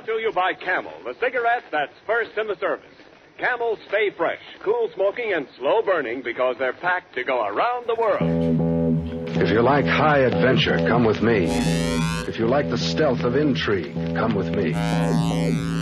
[0.00, 2.86] brought to you by Camel, the cigarette that's first in the service.
[3.38, 7.94] Camel stay fresh, cool smoking, and slow burning because they're packed to go around the
[7.94, 9.36] world.
[9.36, 11.46] If you like high adventure, come with me.
[12.28, 14.72] If you like the stealth of intrigue, come with me.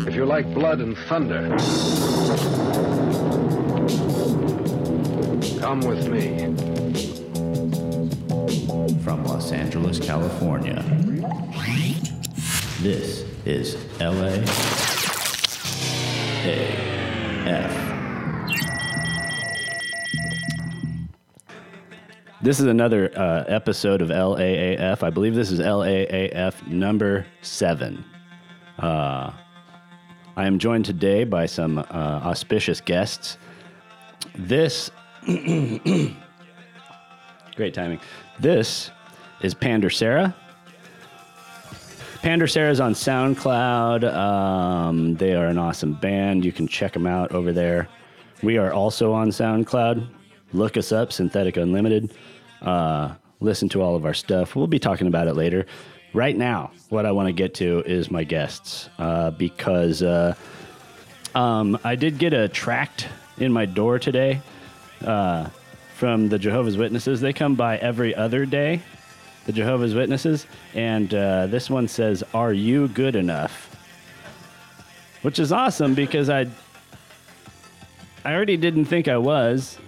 [0.06, 1.48] If you like blood and thunder,
[5.60, 6.38] come with me.
[9.02, 10.82] From Los Angeles, California.
[12.80, 14.44] This is LA
[16.44, 17.88] AF.
[22.40, 25.02] This is another uh, episode of LAAF.
[25.02, 28.04] I believe this is LAAF number seven.
[28.78, 29.32] Uh,
[30.36, 33.38] I am joined today by some uh, auspicious guests.
[34.36, 34.90] This,
[35.26, 36.14] great
[37.74, 38.00] timing.
[38.38, 38.90] This
[39.42, 40.34] is Pander Sera.
[42.22, 44.12] Pander Sera's on SoundCloud.
[44.12, 46.44] Um, they are an awesome band.
[46.44, 47.88] You can check them out over there.
[48.42, 50.06] We are also on SoundCloud.
[50.52, 52.12] Look us up, Synthetic Unlimited.
[52.60, 54.56] Uh, listen to all of our stuff.
[54.56, 55.66] We'll be talking about it later.
[56.12, 60.34] Right now, what I want to get to is my guests uh, because uh,
[61.34, 64.40] um, I did get a tract in my door today
[65.04, 65.48] uh,
[65.94, 67.20] from the Jehovah's Witnesses.
[67.20, 68.82] They come by every other day,
[69.48, 73.74] the Jehovah's Witnesses, and uh, this one says, "Are you good enough?"
[75.22, 76.46] Which is awesome because I
[78.26, 79.78] I already didn't think I was.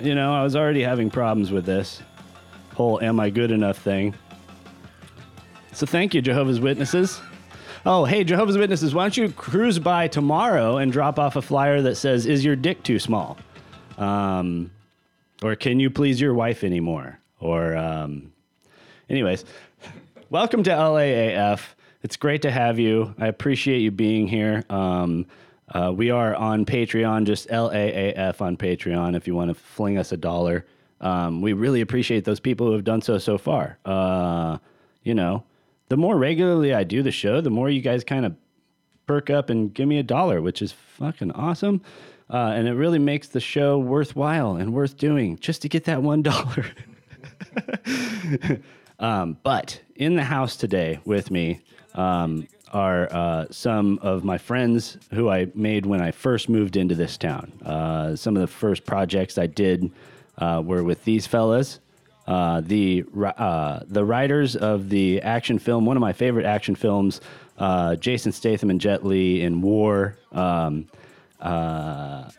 [0.00, 2.00] You know, I was already having problems with this
[2.74, 4.14] whole "Am I good enough?" thing.
[5.72, 7.20] So thank you, Jehovah's Witnesses.
[7.84, 11.82] Oh, hey, Jehovah's Witnesses, why don't you cruise by tomorrow and drop off a flyer
[11.82, 13.36] that says, Is your dick too small?
[13.98, 14.70] Um,
[15.42, 17.18] or can you please your wife anymore?
[17.38, 18.32] Or, um,
[19.08, 19.44] anyways,
[20.30, 21.60] welcome to LAAF.
[22.02, 23.14] It's great to have you.
[23.18, 24.64] I appreciate you being here.
[24.70, 25.26] Um,
[25.74, 30.12] uh, we are on Patreon, just LAAF on Patreon if you want to fling us
[30.12, 30.64] a dollar.
[31.00, 33.78] Um, we really appreciate those people who have done so so far.
[33.84, 34.58] Uh,
[35.02, 35.44] you know,
[35.88, 38.34] the more regularly I do the show, the more you guys kind of
[39.06, 41.82] perk up and give me a dollar, which is fucking awesome.
[42.28, 46.02] Uh, and it really makes the show worthwhile and worth doing just to get that
[46.02, 46.66] one dollar.
[48.98, 51.60] um, but in the house today with me
[51.94, 56.94] um, are uh, some of my friends who I made when I first moved into
[56.94, 57.52] this town.
[57.64, 59.90] Uh, some of the first projects I did
[60.38, 61.80] uh, were with these fellas.
[62.26, 67.20] Uh, the uh, the writers of the action film, one of my favorite action films,
[67.58, 70.16] uh, Jason Statham and Jet Li in War.
[70.32, 70.88] Um,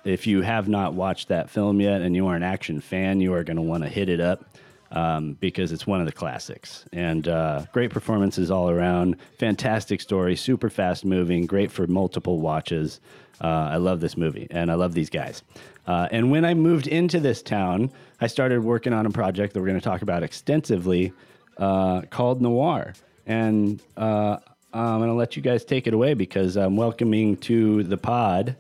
[0.03, 3.33] if you have not watched that film yet and you are an action fan, you
[3.33, 4.43] are going to want to hit it up
[4.91, 6.85] um, because it's one of the classics.
[6.93, 9.17] And uh, great performances all around.
[9.39, 12.99] Fantastic story, super fast moving, great for multiple watches.
[13.41, 15.43] Uh, I love this movie and I love these guys.
[15.85, 19.59] Uh, and when I moved into this town, I started working on a project that
[19.59, 21.13] we're going to talk about extensively
[21.57, 22.93] uh, called Noir.
[23.25, 24.37] And uh,
[24.73, 28.55] I'm going to let you guys take it away because I'm welcoming to the pod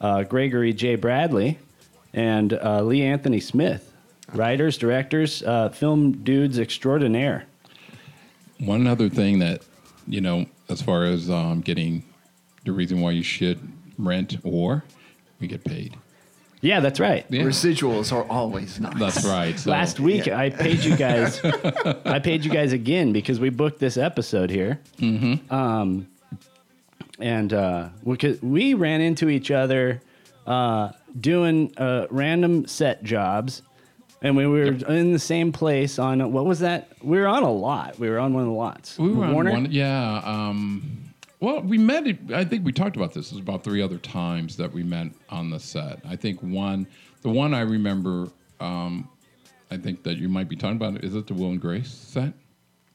[0.00, 0.96] uh, Gregory J.
[0.96, 1.58] Bradley
[2.12, 3.89] and Lee Anthony Smith,
[4.34, 7.46] writers, directors, uh, film dudes extraordinaire.
[8.58, 9.62] One other thing that,
[10.06, 12.04] you know, as far as um, getting
[12.64, 13.58] the reason why you should
[13.98, 14.84] rent or
[15.40, 15.96] we get paid.
[16.62, 17.24] Yeah, that's right.
[17.30, 17.42] Yeah.
[17.42, 18.98] Residuals are always nice.
[18.98, 19.58] That's right.
[19.58, 21.40] So, Last week I paid you guys.
[22.04, 24.78] I paid you guys again because we booked this episode here.
[24.98, 25.52] Mm-hmm.
[25.52, 26.06] Um,
[27.18, 30.02] and uh, we, could, we ran into each other
[30.46, 33.62] uh, doing uh, random set jobs,
[34.22, 36.88] and we were in the same place on what was that?
[37.02, 37.98] We were on a lot.
[37.98, 38.98] We were on one of the lots.
[38.98, 39.50] we were Warner.
[39.50, 39.72] on one.
[39.72, 40.20] Yeah.
[40.24, 42.04] Um, well, we met.
[42.34, 43.30] I think we talked about this.
[43.30, 46.00] There's about three other times that we met on the set.
[46.06, 46.86] I think one,
[47.22, 48.28] the one I remember.
[48.60, 49.08] Um,
[49.70, 51.02] I think that you might be talking about.
[51.04, 52.32] Is it the Will and Grace set?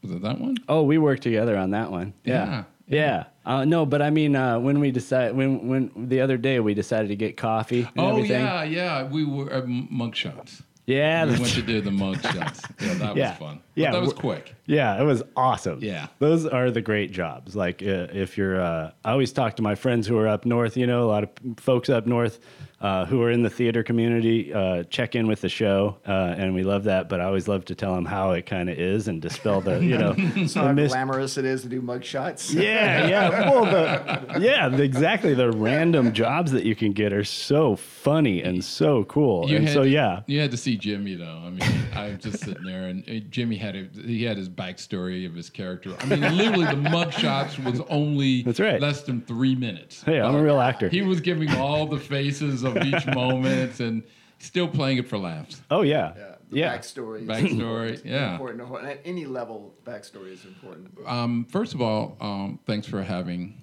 [0.03, 0.57] Was it that one?
[0.69, 2.13] Oh, we worked together on that one.
[2.23, 2.65] Yeah.
[2.87, 3.23] Yeah.
[3.47, 6.75] Uh, no, but I mean, uh, when we decided, when when the other day we
[6.75, 8.41] decided to get coffee and Oh everything.
[8.41, 9.03] yeah, yeah.
[9.07, 10.61] We were at mugshots.
[10.87, 12.61] Yeah, We went to do the mug shots.
[12.79, 13.29] Yeah, that Yeah.
[13.31, 13.59] was fun.
[13.73, 14.53] Yeah, but that was quick.
[14.67, 15.79] Yeah, it was awesome.
[15.81, 16.07] Yeah.
[16.19, 17.55] those are the great jobs.
[17.55, 20.77] Like uh, if you're, uh, I always talk to my friends who are up north.
[20.77, 22.39] You know, a lot of folks up north.
[22.85, 26.53] Uh, who are in the theater community uh, check in with the show, uh, and
[26.53, 27.09] we love that.
[27.09, 29.83] But I always love to tell them how it kind of is and dispel the
[29.83, 30.13] you know
[30.47, 32.53] So the how mis- glamorous it is to do mug shots.
[32.53, 33.49] yeah, yeah.
[33.49, 35.33] Well, the, yeah, the- exactly.
[35.33, 39.49] The random jobs that you can get are so funny and so cool.
[39.49, 41.41] You and so to, yeah, you had to see Jimmy though.
[41.43, 41.61] I mean,
[41.95, 45.33] I was just sitting there, and uh, Jimmy had a, he had his backstory of
[45.33, 45.95] his character.
[46.01, 48.79] I mean, literally, the mug shots was only That's right.
[48.79, 50.03] less than three minutes.
[50.03, 50.87] Hey, I'm a real actor.
[50.87, 54.03] He was giving all the faces of each moment, and
[54.39, 55.61] still playing it for laughs.
[55.71, 56.77] Oh yeah, Yeah, the yeah.
[56.77, 57.21] backstory.
[57.21, 58.33] is Backstory, yeah.
[58.33, 58.85] Important.
[58.85, 60.91] At any level, backstory is important.
[61.05, 63.55] Um, first of all, um, thanks for having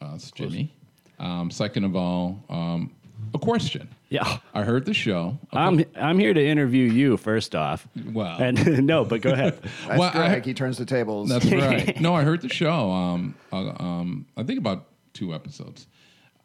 [0.00, 0.72] us, Jimmy.
[1.18, 2.92] Um, second of all, um,
[3.34, 3.88] a question.
[4.08, 4.38] Yeah.
[4.54, 5.38] I heard the show.
[5.52, 7.86] I'm I'm here to interview you first off.
[8.12, 8.38] Wow.
[8.38, 9.60] And no, but go ahead.
[9.86, 11.28] That's Well, I- he turns the tables.
[11.28, 12.00] That's right.
[12.00, 12.90] No, I heard the show.
[12.90, 15.86] Um, uh, um, I think about two episodes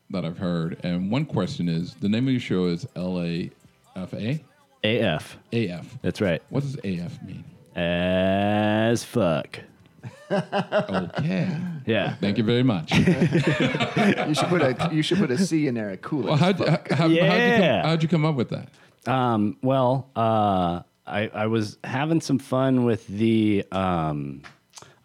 [0.09, 3.49] that I've heard, and one question is the name of your show is L A
[3.95, 4.43] F A
[4.83, 5.37] AF.
[5.51, 5.97] A F.
[6.01, 6.41] That's right.
[6.49, 7.43] What does AF mean?
[7.75, 9.59] As fuck.
[10.31, 11.57] Okay.
[11.87, 12.15] Yeah.
[12.15, 12.91] Thank you very much.
[12.97, 15.95] you should put a you should put a C in there.
[15.97, 16.23] Cool.
[16.23, 18.69] Well, how'd, how, how, how'd, you come, how'd you come up with that?
[19.07, 24.41] Um, well, uh, I, I was having some fun with the um,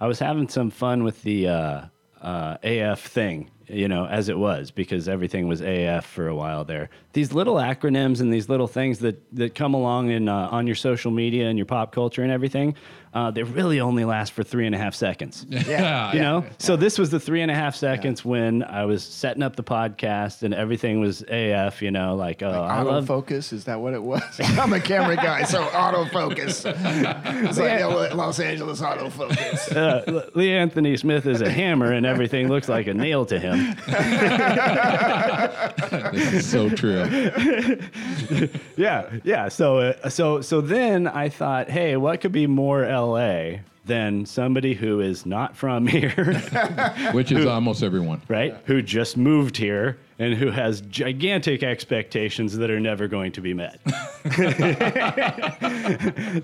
[0.01, 1.83] I was having some fun with the uh,
[2.23, 6.65] uh, AF thing, you know, as it was because everything was AF for a while
[6.65, 6.91] there.
[7.13, 10.77] These little acronyms and these little things that that come along in uh, on your
[10.77, 12.75] social media and your pop culture and everything,
[13.13, 15.45] uh, they really only last for three and a half seconds.
[15.71, 16.13] Yeah.
[16.13, 19.43] You know, so this was the three and a half seconds when I was setting
[19.43, 21.81] up the podcast and everything was AF.
[21.83, 24.23] You know, like oh, I love Autofocus, is that what it was?
[24.41, 26.65] I'm a camera guy, so autofocus.
[27.51, 29.75] It's like L- Los Angeles autofocus.
[29.77, 33.77] uh, Lee Anthony Smith is a hammer and everything looks like a nail to him.
[36.13, 37.05] This is so true.
[38.77, 39.49] Yeah, yeah.
[39.49, 44.75] So, uh, so, so then I thought, hey, what could be more LA than somebody
[44.75, 46.11] who is not from here,
[47.13, 48.21] Which is almost everyone.
[48.29, 48.55] right?
[48.67, 53.55] Who just moved here and who has gigantic expectations that are never going to be
[53.55, 53.81] met.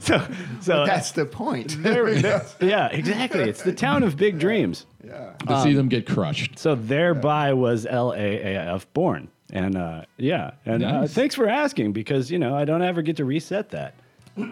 [0.00, 0.26] so,
[0.60, 1.76] so That's the point.
[2.60, 3.48] yeah, exactly.
[3.48, 4.86] It's the town of big dreams.
[5.04, 5.34] yeah.
[5.46, 6.58] To see them get crushed.
[6.58, 9.28] So thereby was LAAF born.
[9.52, 13.16] And uh, yeah, and uh, thanks for asking because you know I don't ever get
[13.18, 13.94] to reset that.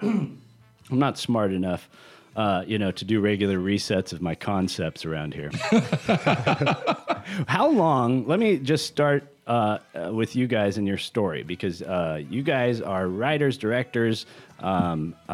[0.90, 1.88] I'm not smart enough,
[2.36, 5.50] uh, you know, to do regular resets of my concepts around here.
[7.46, 8.26] How long?
[8.26, 12.42] Let me just start uh, uh, with you guys and your story because uh, you
[12.42, 14.25] guys are writers, directors.
[14.60, 15.32] Um, uh,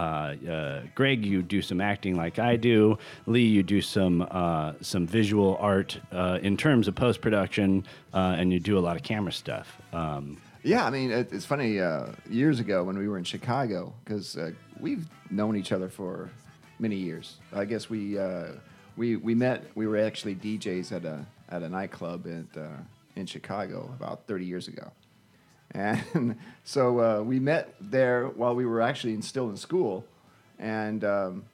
[0.48, 2.98] uh, Greg, you do some acting like I do.
[3.26, 4.26] Lee, you do some
[4.80, 6.00] some visual art
[6.42, 9.80] in terms of post production, and you do a lot of camera stuff.
[9.92, 11.80] Um, Yeah, I mean, it, it's funny.
[11.80, 16.30] Uh, years ago, when we were in Chicago, because uh, we've known each other for
[16.78, 17.36] many years.
[17.52, 18.48] I guess we uh,
[18.96, 19.64] we we met.
[19.74, 22.76] We were actually DJs at a at a nightclub at, uh,
[23.16, 24.90] in Chicago about 30 years ago,
[25.72, 30.04] and so uh, we met there while we were actually in, still in school,
[30.58, 31.04] and.
[31.04, 31.44] Um,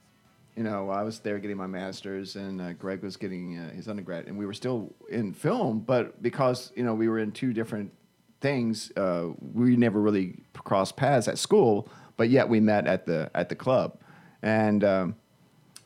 [0.56, 3.88] you know, I was there getting my master's, and uh, Greg was getting uh, his
[3.88, 5.80] undergrad, and we were still in film.
[5.80, 7.92] But because you know we were in two different
[8.40, 11.88] things, uh, we never really crossed paths at school.
[12.16, 13.98] But yet we met at the at the club,
[14.40, 15.16] and um,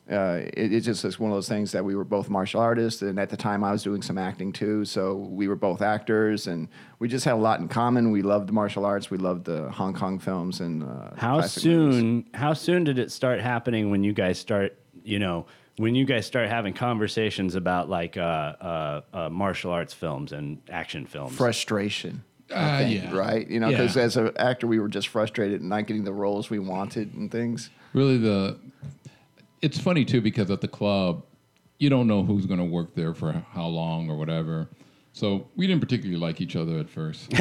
[0.09, 3.01] uh, it, it just is one of those things that we were both martial artists,
[3.01, 4.83] and at the time I was doing some acting too.
[4.83, 6.67] So we were both actors, and
[6.99, 8.11] we just had a lot in common.
[8.11, 9.11] We loved martial arts.
[9.11, 11.95] We loved the Hong Kong films and uh, how classic movies.
[11.95, 12.29] soon?
[12.33, 14.77] How soon did it start happening when you guys start?
[15.03, 15.45] You know,
[15.77, 20.61] when you guys start having conversations about like uh, uh, uh, martial arts films and
[20.69, 21.35] action films.
[21.35, 22.23] frustration.
[22.53, 23.15] Uh, think, yeah.
[23.15, 23.47] Right?
[23.49, 24.03] You know, because Yeah.
[24.03, 27.31] as an actor, we were just frustrated and not getting the roles we wanted and
[27.31, 27.69] things.
[27.93, 28.57] Really, the
[29.61, 31.23] it's funny too because at the club,
[31.77, 34.67] you don't know who's going to work there for how long or whatever.
[35.13, 37.31] So we didn't particularly like each other at first.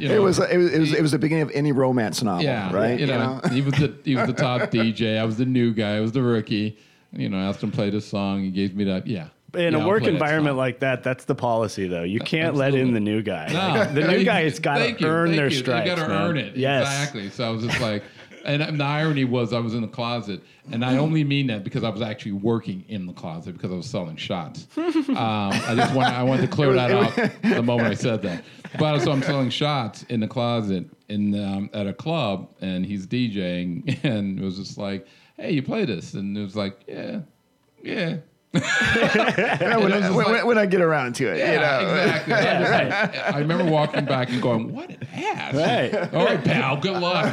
[0.00, 2.44] You It was, it was it was it was the beginning of any romance novel,
[2.44, 2.98] yeah, right?
[2.98, 5.18] You know, he was the he was the top DJ.
[5.18, 5.96] I was the new guy.
[5.96, 6.78] I was the rookie.
[7.12, 8.42] You know, I asked him to play this song.
[8.42, 9.06] He gave me that.
[9.06, 9.28] Yeah.
[9.54, 12.02] In Yeah, a I'll work environment like that, that's the policy, though.
[12.02, 13.46] You can't let in the new guy.
[13.48, 13.78] No.
[13.80, 15.56] Like, the new guy has got Thank to you, earn thank their you.
[15.58, 15.88] stripes.
[15.88, 16.54] They got to earn it.
[16.56, 16.86] Yes.
[16.86, 17.30] Exactly.
[17.30, 18.02] So I was just like,
[18.44, 21.64] and, and the irony was I was in the closet, and I only mean that
[21.64, 24.66] because I was actually working in the closet because I was selling shots.
[24.76, 28.44] um, I just want I wanted to clear that out the moment I said that.
[28.78, 33.06] But so I'm selling shots in the closet in um, at a club, and he's
[33.06, 37.20] DJing, and it was just like, hey, you play this, and it was like, yeah,
[37.82, 38.18] yeah.
[38.52, 41.80] When, I, when, when I get around to it, you know.
[41.80, 42.34] exactly.
[42.34, 46.14] I, just- I remember walking back and going, "What an ass!" Right.
[46.14, 46.76] All right, pal.
[46.78, 47.32] Good luck.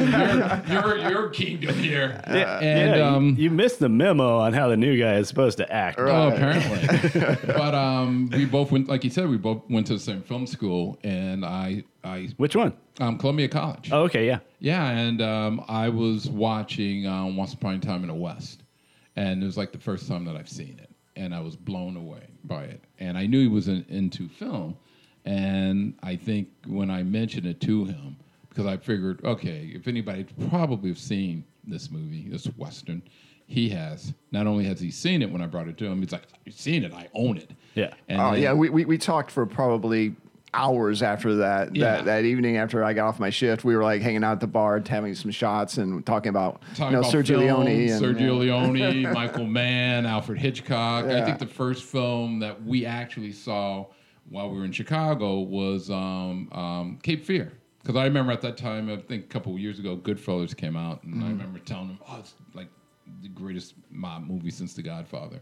[0.67, 2.21] You're you're, you're kingdom here.
[2.25, 5.57] and yeah, you- um, you, missed the memo on how the new guy is supposed
[5.59, 5.97] to act.
[5.99, 7.37] Oh, apparently.
[7.47, 10.45] but um, we both went, like you said, we both went to the same film
[10.45, 12.73] school, and I, I, Which one?
[12.99, 13.89] um, Columbia College.
[13.91, 14.39] Oh, okay, yeah.
[14.59, 18.63] Yeah, and um, I was watching um, Once Upon a Time in the West,
[19.15, 20.84] and it was like the first time that I've seen it,
[21.15, 22.81] and I was blown away by it.
[22.99, 24.77] And I knew he was in, into film,
[25.25, 28.17] and I think when I mentioned it to him,
[28.49, 33.01] because I figured, okay, if anybody probably have seen this movie, this western,
[33.47, 34.13] he has.
[34.31, 36.55] Not only has he seen it when I brought it to him, he's like, "You've
[36.55, 37.93] seen it, I own it." Yeah.
[38.07, 40.15] And Oh then- yeah, we, we, we talked for probably
[40.55, 41.97] hours after that, Yeah.
[41.97, 43.63] that that evening after I got off my shift.
[43.63, 46.85] We were like hanging out at the bar, having some shots, and talking about talking
[46.85, 51.05] you know about Sergio film, Leone and Sergio Leone, Michael Mann, Alfred Hitchcock.
[51.05, 53.85] I think the first film that we actually saw
[54.29, 57.51] while we were in Chicago was um, um, Cape Fear.
[57.81, 60.75] Because I remember at that time, I think a couple of years ago, Goodfellas came
[60.75, 62.69] out, and I remember telling him, "Oh, it's like
[63.21, 65.41] the greatest mob movie since The Godfather."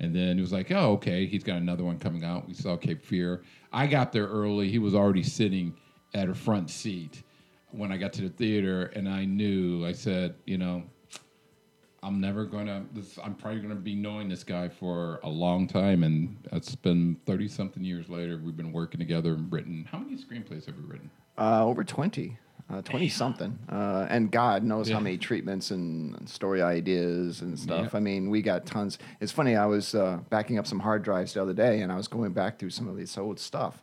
[0.00, 2.76] And then it was like, "Oh, okay, he's got another one coming out." We saw
[2.76, 3.42] Cape Fear.
[3.72, 4.70] I got there early.
[4.70, 5.74] He was already sitting
[6.14, 7.22] at a front seat
[7.70, 9.84] when I got to the theater, and I knew.
[9.86, 10.82] I said, "You know,
[12.02, 12.86] I'm never gonna.
[12.94, 17.16] This, I'm probably gonna be knowing this guy for a long time, and it's been
[17.26, 18.40] thirty something years later.
[18.42, 19.86] We've been working together and written.
[19.90, 21.10] How many screenplays have we written?
[21.38, 22.38] uh, over twenty.
[22.72, 23.58] Uh, 20 something.
[23.68, 24.94] Uh, and God knows Yeah.
[24.94, 27.90] how many treatments and story ideas and stuff.
[27.92, 27.96] Yeah.
[27.96, 28.98] I mean, we got tons.
[29.20, 31.96] It's funny, I was uh, backing up some hard drives the other day and I
[31.96, 33.82] was going back through some of this old stuff.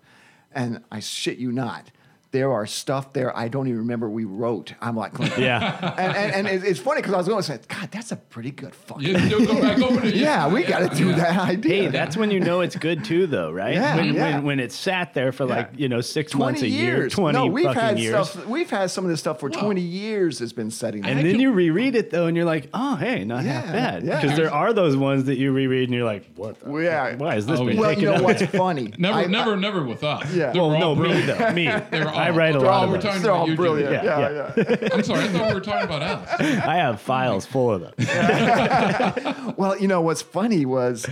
[0.53, 1.91] And I shit you not,
[2.38, 4.74] there are stuff there I don't even remember we wrote.
[4.79, 5.96] I'm like, Yeah.
[5.98, 8.51] and, and, and it's funny because I was going to say, God, that's a pretty
[8.51, 9.03] good fucking.
[9.08, 11.84] You, you go back over to Yeah, we got to do that idea.
[11.84, 13.74] Hey, that's when you know it's good too, though, right?
[13.74, 14.36] Yeah, when, yeah.
[14.36, 16.77] When, when it's sat there for like you know six months a years.
[17.00, 18.46] year, twenty no, we've fucking had years, stuff.
[18.46, 20.39] We've had some of this stuff for 20 years.
[20.39, 21.06] Has been setting.
[21.06, 23.72] and I then you reread it though, and you're like, oh, hey, not half Yeah,
[23.72, 24.03] bad.
[24.03, 24.22] yeah.
[24.22, 26.60] Because there are those ones that you reread, and you're like, what?
[26.60, 27.12] The Well, yeah.
[27.12, 27.20] fuck?
[27.20, 27.82] Why is this Oh, been yeah.
[27.82, 28.24] well, taken you know out?
[28.24, 28.94] what's funny?
[28.98, 30.34] Never, never, never with us.
[30.34, 30.53] Yeah.
[30.53, 31.67] Well, no, me though, me.
[31.89, 33.03] They were all- I write a they're lot all- of we're those.
[33.03, 33.91] talking They're about all you, brilliant.
[33.91, 34.05] Jimmy.
[34.05, 34.89] Yeah, Yeah, yeah.
[34.93, 36.39] I'm sorry, I thought we were talking about us.
[36.39, 37.93] I have files full of them.
[39.57, 41.07] Well, you know what's funny was,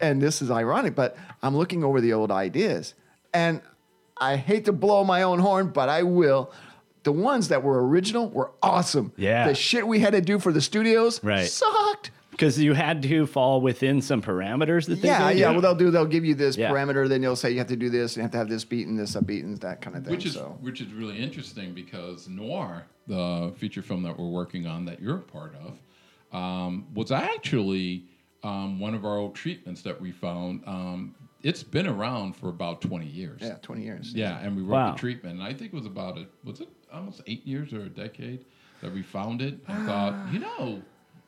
[0.00, 2.94] and this is ironic, but I'm looking over the old ideas,
[3.32, 3.60] and
[4.16, 6.52] I hate to blow my own horn, but I will.
[7.04, 9.12] The ones that were original were awesome.
[9.16, 9.48] Yeah.
[9.48, 11.48] The shit we had to do for the studios Right.
[11.48, 12.10] sucked.
[12.42, 15.46] Because you had to fall within some parameters that they Yeah, gave yeah.
[15.46, 15.52] you.
[15.52, 15.92] Well, they'll do.
[15.92, 16.72] They'll give you this Yeah.
[16.72, 17.08] parameter.
[17.08, 18.16] Then you'll say you have to do this.
[18.16, 20.10] You have to have this beat and this a beat and that kind of thing.
[20.10, 20.58] Which is so.
[20.60, 25.18] which is really interesting because Noir, the feature film that we're working on that you're
[25.18, 28.06] a part of, um, was actually
[28.42, 30.62] um, one of our old treatments that we found.
[30.66, 33.40] Um, it's been around for about 20 years.
[33.40, 34.12] Yeah, 20 years.
[34.14, 34.92] Yeah, and we wrote Wow.
[34.94, 35.34] the treatment.
[35.38, 38.46] And I think it was about a was it almost eight years or a decade
[38.80, 39.60] that we found it.
[39.68, 40.82] I thought, you know,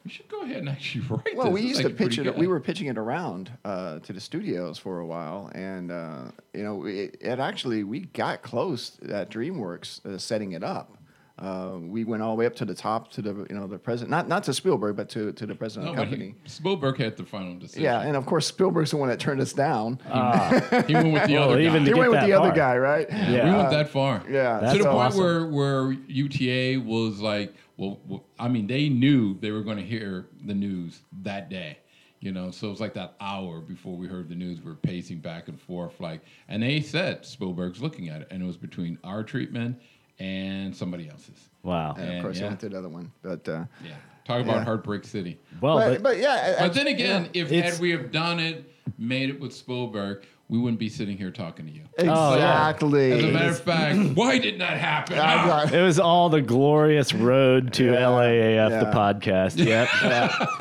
[0.04, 1.54] we should go ahead and actually write Well, this.
[1.54, 2.25] we It's used to pitch it.
[2.25, 2.37] good.
[2.37, 6.62] We were pitching it around uh, to the studios for a while, and uh, you
[6.62, 10.99] know, it, it actually we got close at DreamWorks uh, setting it up.
[11.37, 13.76] Uh, we went all the way up to the top to the you know the
[13.76, 16.34] president, not not to Spielberg, but to to the president no, of the company.
[16.44, 17.82] he, Spielberg had the final decision.
[17.82, 19.99] yeah, and of course Spielberg's the one that turned us down.
[20.87, 21.62] he went with the Well, other guy.
[21.66, 23.08] even he went with that the other guy, right?
[23.11, 23.50] Yeah, Yeah.
[23.50, 24.23] we went that far.
[24.30, 25.20] Yeah, That's to the point awesome.
[25.20, 29.85] where where UTA was like, well, well, I mean, they knew they were going to
[29.85, 31.78] hear the news that day.
[32.21, 34.62] You know, so it was like that hour before we heard the news.
[34.62, 38.43] we are pacing back and forth, like, and they said Spielberg's looking at it, and
[38.43, 39.78] it was between our treatment
[40.19, 41.50] and somebody else's.
[41.62, 41.95] Wow.
[41.99, 42.49] And of course, he yeah.
[42.49, 43.90] went to the other one, but uh, Yeah,
[44.25, 44.64] talk about Yeah.
[44.64, 45.38] Heartbreak City.
[45.61, 46.57] Well, but, but, but yeah.
[46.59, 47.43] I- But then again, yeah.
[47.43, 51.17] if It's- had we have done it, made it with Spielberg, we wouldn't be sitting
[51.17, 51.83] here talking to you.
[52.01, 52.69] Oh, yeah.
[52.69, 53.13] exactly.
[53.13, 55.19] As a matter of fact, why didn't that happen?
[55.19, 55.47] I Ah!
[55.47, 58.93] got- it was all the glorious road to LAAF, the yeah.
[58.93, 59.57] podcast.
[59.65, 59.89] Yep.
[60.03, 60.49] yeah.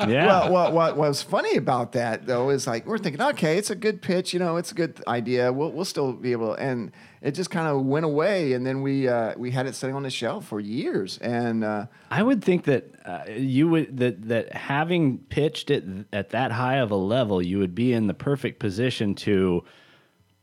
[0.50, 3.74] well, what, what was funny about that though is like we're thinking, okay, it's a
[3.74, 5.52] good pitch, you know, it's a good idea.
[5.52, 8.80] We'll we'll still be able, to, and it just kind of went away, and then
[8.82, 12.42] we uh, we had it sitting on the shelf for years, and uh, I would
[12.42, 16.96] think that uh, you would that that having pitched it at that high of a
[16.96, 19.62] level, you would be in the perfect position to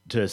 [0.09, 0.27] to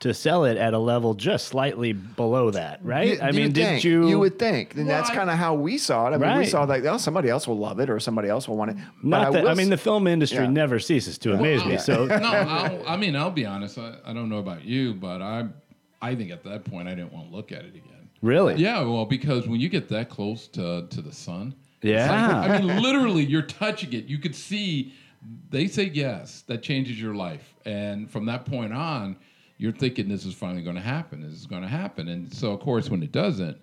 [0.00, 3.16] to sell it at a level just slightly below that, right?
[3.18, 4.08] you- I you'd mean, did think, you?
[4.08, 6.14] You would think, and that's Well, I- kind of how we saw it.
[6.14, 8.56] I mean, we saw like, oh, somebody else will love it, or somebody else will
[8.56, 8.76] want it.
[9.02, 10.50] But not that will I mean, the film industry Yeah.
[10.50, 11.72] never ceases to amaze me.
[11.72, 13.76] Well, So no, I'll, I mean, I'll be honest.
[13.76, 15.48] I, I don't know about you, but I,
[16.00, 17.99] I think at that point I didn't want to look at it again.
[18.22, 22.40] Really, Yeah, well, because when you get that close to to the sun, Yeah.
[22.40, 24.06] like- I mean, literally, you're touching it.
[24.06, 24.92] You could see
[25.50, 29.16] they say yes, that changes your life, and from that point on,
[29.58, 31.20] you're thinking this is finally going to happen.
[31.20, 33.58] This is going to happen, and so of course when it doesn't,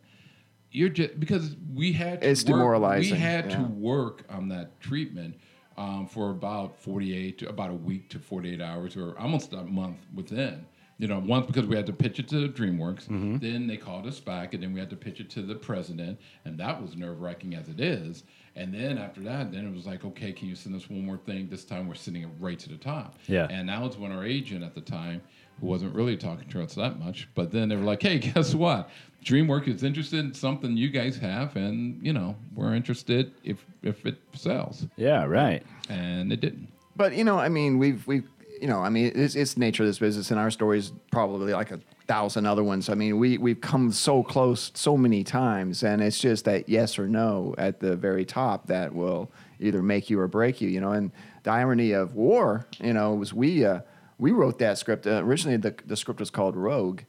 [0.71, 4.79] you're just because we had to It's work, demoralizing, We had to work on that
[4.79, 5.35] treatment
[5.77, 9.97] um, for about 48 to about a week to 48 hours or almost a month
[10.13, 10.65] within.
[10.99, 13.37] You know, once because we had to pitch it to DreamWorks, Mm-hmm.
[13.37, 16.19] then they called us back, and then we had to pitch it to the president,
[16.45, 18.23] and that was nerve wracking as it is.
[18.55, 21.17] And then after that, then it was like, okay, can you send us one more
[21.17, 21.47] thing?
[21.49, 23.19] This time we're sending it right to the top.
[23.27, 23.45] Yeah.
[23.51, 25.21] And that was when our agent at the time,
[25.61, 28.55] who wasn't really talking to us that much, but then they were like, hey, guess
[28.55, 28.89] what?
[29.23, 34.03] DreamWorks is interested in something you guys have, and you know we're interested if if
[34.07, 35.61] it sells, Yeah, right.
[35.89, 36.69] and it didn't.
[36.95, 38.27] But you know, I mean, we've we've
[38.61, 41.71] you know, I mean, it's, it's nature of this business, and our story's probably like
[41.71, 42.89] a thousand other ones.
[42.89, 46.97] I mean, we we've come so close so many times, and it's just that yes
[46.97, 50.69] or no at the very top that will either make you or break you.
[50.69, 51.11] You know, and
[51.43, 53.81] the irony of war, you know, was we uh,
[54.17, 55.57] we wrote that script uh, originally.
[55.57, 57.01] The the script was called Rogue.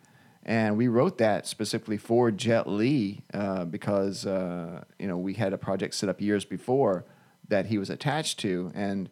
[0.45, 5.53] And we wrote that specifically for Jet Li uh, because uh, you know we had
[5.53, 7.05] a project set up years before
[7.49, 9.11] that he was attached to, and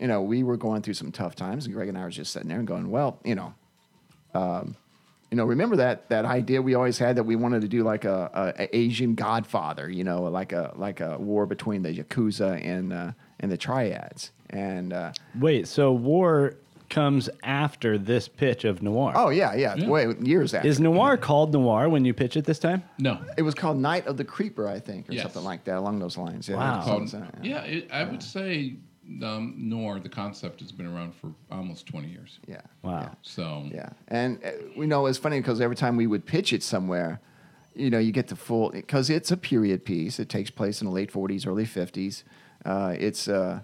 [0.00, 2.32] you know we were going through some tough times, and Greg and I were just
[2.32, 3.54] sitting there and going, well, you know,
[4.34, 4.76] um,
[5.30, 8.04] you know, remember that that idea we always had that we wanted to do like
[8.04, 12.64] a, a, a Asian Godfather, you know, like a like a war between the yakuza
[12.64, 16.54] and uh, and the triads, and uh, Wait, so war
[16.88, 19.12] comes after this pitch of noir.
[19.14, 19.88] oh yeah, yeah, Yeah.
[19.88, 20.66] wait years after.
[20.66, 22.82] Is noir called noir when you pitch it this time?
[22.98, 25.22] No, it was called Night of the Creeper, I think, or Yes.
[25.22, 26.48] something like that, along those lines.
[26.48, 26.82] Yeah, Wow.
[26.82, 28.74] called, something- yeah, it, I would say
[29.22, 32.38] um, Noir the concept has been around for almost twenty years.
[32.46, 32.60] yeah.
[32.82, 33.00] Wow.
[33.00, 33.14] yeah.
[33.22, 36.62] So Yeah, and uh, we know it's funny because every time we would pitch it
[36.62, 37.20] somewhere,
[37.74, 40.18] you know, you get the full because it's a period piece.
[40.18, 42.24] It takes place in the late '40s, early '50s.
[42.64, 43.60] Uh, it's, uh,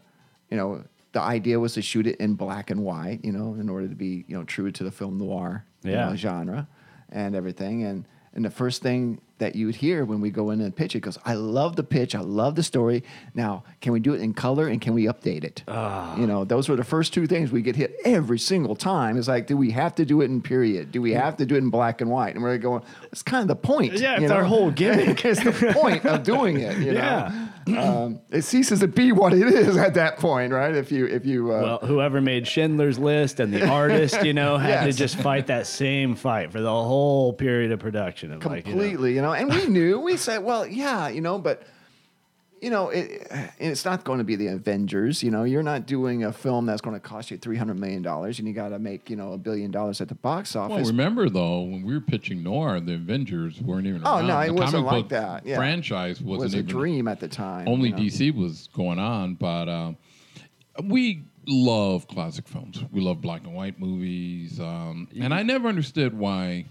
[0.51, 3.69] you know, the idea was to shoot it in black and white, you know, in
[3.69, 6.69] order to be, you know, true to the film noir you know, genre
[7.11, 7.85] and everything.
[7.85, 10.97] And and the first thing that you would hear when we go in and pitch
[10.97, 12.15] it goes, "I love the pitch.
[12.15, 13.03] I love the story.
[13.35, 16.69] Now, can we do it in color and can we update it?" You know, those
[16.69, 19.19] were the first two things we get hit every single time.
[19.19, 20.93] It's like, do we have to do it in period?
[20.93, 22.35] Do we have to do it in black and white?
[22.35, 23.95] And we're going, it's kind of the point.
[23.95, 25.25] Yeah, it's our whole gimmick.
[25.25, 26.79] it's the point of doing it.
[26.79, 27.33] You Yeah.
[27.33, 27.43] know?
[27.81, 30.73] um, it ceases to be what it is at that point, right?
[30.75, 34.57] If you if you uh, Well, whoever made Schindler's List and the artist, you know,
[34.57, 34.95] had Yes.
[34.95, 38.33] to just fight that same fight for the whole period of production.
[38.33, 39.99] Of like, you know, completely, know, and we knew.
[40.01, 41.63] We said, well, yeah, you know, but
[42.61, 45.23] you know, it, and it's not going to be the Avengers.
[45.23, 48.03] You know, you're not doing a film that's going to cost you three hundred million
[48.03, 50.75] dollars, and you got to make you know a billion dollars at the box office.
[50.75, 54.27] Well, remember though, when we were pitching Noir, the Avengers weren't even Oh, around.
[54.29, 55.57] no, it the wasn't comic like book that, yeah.
[55.57, 57.69] franchise wasn't was a even dream at the time.
[57.69, 58.03] only you know?
[58.03, 59.97] DC was going on, but um,
[60.83, 62.83] we love classic films.
[62.91, 66.65] We love black and white movies, um, and I never understood why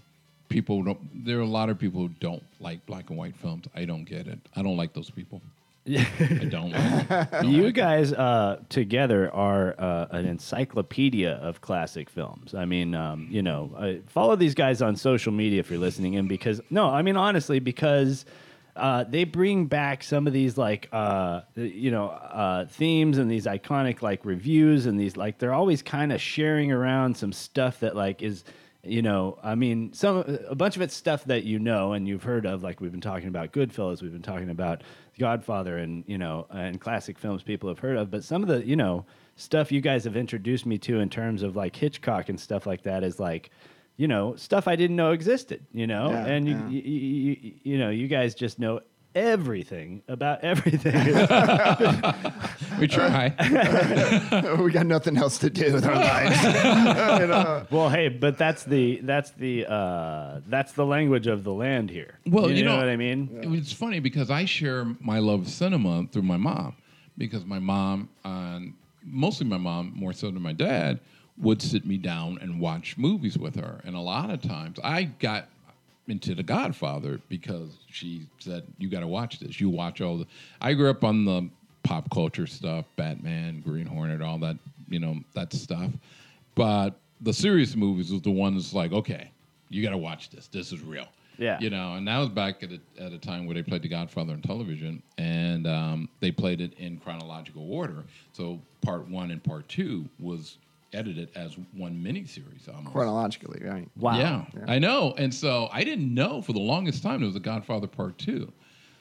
[0.48, 1.24] people don't.
[1.24, 3.66] There are a lot of people who don't like black and white films.
[3.74, 4.38] I don't get it.
[4.54, 5.42] I don't like those people.
[5.88, 6.72] I don't.
[6.72, 7.28] Like them.
[7.42, 12.54] Don't You like guys uh, together are uh, an encyclopedia of classic films.
[12.54, 16.14] I mean, um, you know, uh, follow these guys on social media if you're listening
[16.14, 18.24] in because, no, I mean, honestly, because
[18.74, 23.46] uh, they bring back some of these, like, uh, you know, uh, themes and these
[23.46, 27.94] iconic, like, reviews and these, like, they're always kind of sharing around some stuff that,
[27.94, 28.44] like, is
[28.88, 30.18] you know, I mean, some
[30.48, 32.62] a bunch of it's stuff that you know and you've heard of.
[32.62, 34.82] Like we've been talking about Goodfellas, we've been talking about
[35.18, 38.10] Godfather, and you know, and classic films people have heard of.
[38.10, 39.04] But some of the you know
[39.36, 42.82] stuff you guys have introduced me to in terms of like Hitchcock and stuff like
[42.82, 43.50] that is like,
[43.96, 45.66] you know, stuff I didn't know existed.
[45.72, 46.68] You know, Yeah, and you, yeah.
[46.68, 48.80] you, you, you you know, you guys just know
[49.16, 50.94] everything about everything.
[52.78, 53.32] We try.
[54.60, 56.36] we got nothing else to do with our lives.
[57.20, 57.66] You know?
[57.70, 62.18] well, hey, but that's the that's the uh, that's the language of the land here.
[62.26, 63.30] Well, you, you know, know- what I mean.
[63.54, 66.76] It's funny because I share my love of cinema through my mom,
[67.16, 71.00] because my mom, and mostly my mom, more so than my dad,
[71.38, 73.80] would sit me down and watch movies with her.
[73.84, 75.48] And a lot of times, I got
[76.08, 79.60] into The Godfather because she said, "You got to watch this.
[79.60, 80.26] You watch all the."
[80.60, 81.48] I grew up on the
[81.86, 84.56] pop culture stuff, Batman, Green Hornet, all that,
[84.88, 85.90] you know, that stuff.
[86.54, 89.30] But the serious movies was the ones like, okay,
[89.68, 90.48] you got to watch this.
[90.48, 91.06] This is real.
[91.38, 91.58] Yeah.
[91.60, 93.88] You know, and that was back at a, at a time where they played The
[93.88, 98.04] Godfather on television, and um, they played it in chronological order.
[98.32, 100.56] So part one and part two was
[100.92, 102.92] edited as one miniseries almost.
[102.94, 103.88] Chronologically, right?
[103.96, 104.18] Wow.
[104.18, 105.14] Yeah, I know.
[105.18, 108.52] And so I didn't know for the longest time it was a Godfather Part Two.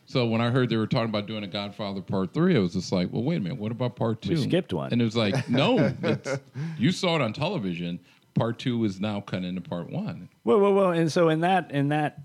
[0.07, 2.73] So when I heard they were talking about doing a Godfather Part Three, I was
[2.73, 4.31] just like, well, wait a minute, what about Part Two?
[4.31, 4.91] We skipped one.
[4.91, 6.37] and it was like, no, it's,
[6.77, 7.99] you saw it on television.
[8.35, 10.29] Part Two is now cut into Part One.
[10.43, 10.91] Whoa, whoa, whoa!
[10.91, 12.19] And so in that, in that,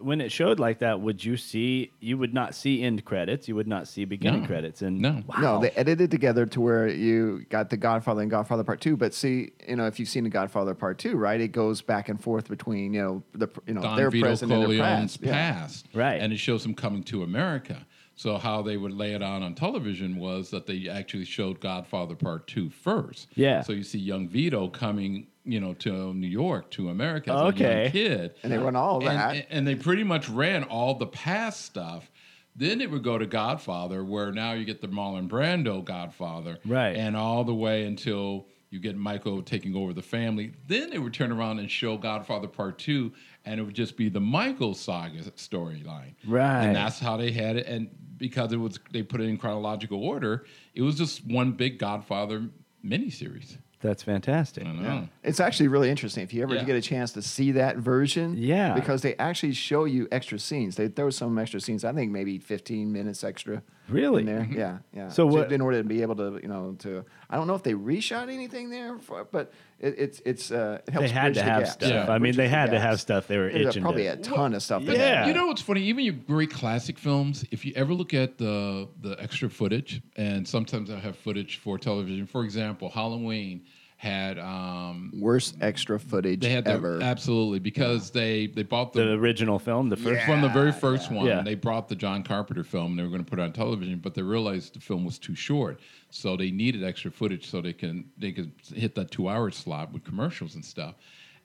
[0.00, 1.92] when it showed like that, would you see?
[2.00, 3.48] You would not see end credits.
[3.48, 4.46] You would not see beginning No.
[4.46, 4.82] credits.
[4.82, 5.22] And No.
[5.26, 5.36] wow.
[5.40, 8.96] No, they edited together to where you got the Godfather and Godfather Part Two.
[8.96, 12.08] But see, you know, if you've seen the Godfather Part Two, right, it goes back
[12.08, 15.16] and forth between you know the you know Don their Vito present and their Corleone's
[15.16, 15.22] past.
[15.22, 15.32] Yeah.
[15.32, 16.20] past, Right.
[16.20, 17.86] And it shows him coming to America.
[18.14, 22.16] So how they would lay it on on television was that they actually showed Godfather
[22.16, 23.28] Part Two first.
[23.36, 23.62] Yeah.
[23.62, 27.44] So you see young Vito coming, you know, to New York to America as a
[27.46, 27.82] Okay.
[27.84, 29.46] young kid, And they run all and, that.
[29.50, 32.10] and they pretty much ran all the past stuff.
[32.54, 36.96] Then it would go to Godfather, where now you get the Marlon Brando Godfather, Right.
[36.96, 40.52] And all the way until you get Michael taking over the family.
[40.66, 43.12] Then they would turn around and show Godfather Part Two,
[43.46, 46.64] and it would just be the Michael saga storyline, Right.
[46.66, 47.66] And that's how they had it.
[47.66, 50.44] And because it was, they put it in chronological order.
[50.74, 52.50] It was just one big Godfather
[52.84, 53.56] miniseries.
[53.80, 54.66] That's fantastic.
[54.66, 55.08] I know.
[55.22, 56.64] It's actually really interesting if you ever Yeah.
[56.64, 58.34] get a chance to see that version.
[58.36, 58.74] Yeah.
[58.74, 60.76] Because they actually show you extra scenes.
[60.76, 61.84] They throw some extra scenes.
[61.84, 63.62] I think maybe 15 minutes extra.
[63.88, 64.20] Really?
[64.20, 64.40] In there.
[64.40, 64.58] Mm-hmm.
[64.58, 64.78] Yeah.
[64.94, 65.08] Yeah.
[65.08, 67.62] So what- In order to be able to, you know, to I don't know if
[67.62, 71.08] they reshot anything there, for, but it, it's it's uh, it helps.
[71.08, 71.72] They had to the have gaps.
[71.74, 71.90] stuff.
[71.90, 72.02] Yeah.
[72.06, 73.28] I mean, Bridges they the had to have stuff.
[73.28, 73.82] They were There's itching.
[73.82, 74.82] probably to, a ton of stuff.
[74.82, 75.22] Yeah.
[75.22, 75.28] They.
[75.28, 75.82] You know what's funny?
[75.84, 80.46] Even your great classic films, if you ever look at the the extra footage, and
[80.46, 82.26] sometimes I have footage for television.
[82.26, 83.62] For example, Halloween
[83.98, 87.00] had um, Worst extra footage they had the, ever.
[87.02, 89.12] absolutely because they they bought the the.
[89.14, 91.42] original film, the first from the very first one, Yeah.
[91.42, 92.92] they brought the John Carpenter film.
[92.92, 95.18] and They were going to put it on television, but they realized the film was
[95.18, 95.80] too short,
[96.10, 99.92] so they needed extra footage so they can they could hit that two hour slot
[99.92, 100.94] with commercials and stuff.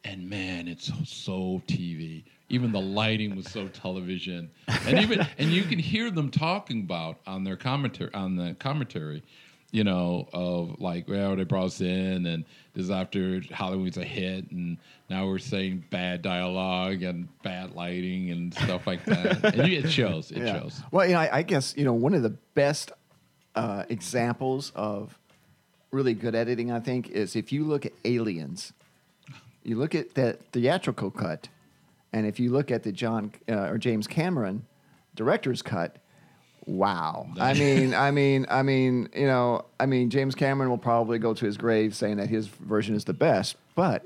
[0.06, 2.24] And man, it's so, so TV.
[2.50, 4.52] Even the lighting was so television,
[4.86, 9.24] and even and you can hear them talking about on their commentary on the commentary,
[9.73, 14.03] you know, of like, well, they brought us in, and this is after Halloween's a
[14.05, 14.77] hit, and
[15.09, 19.43] now we're saying bad dialogue and bad lighting and stuff like that.
[19.57, 20.31] and you, it shows.
[20.31, 20.59] It Yeah.
[20.62, 20.79] shows.
[20.91, 22.91] Well, you know, I, I guess you know one of the best
[23.55, 25.17] uh, examples of
[25.91, 28.73] really good editing, I think, is if you look at Aliens,
[29.63, 31.49] you look at that theatrical cut,
[32.13, 34.65] and if you look at the John uh, or James Cameron
[35.15, 35.97] director's cut.
[36.65, 37.28] Wow.
[37.39, 41.34] I mean, I mean, I mean, you know, I mean, James Cameron will probably go
[41.34, 43.56] to his grave saying that his version is the best.
[43.76, 44.06] But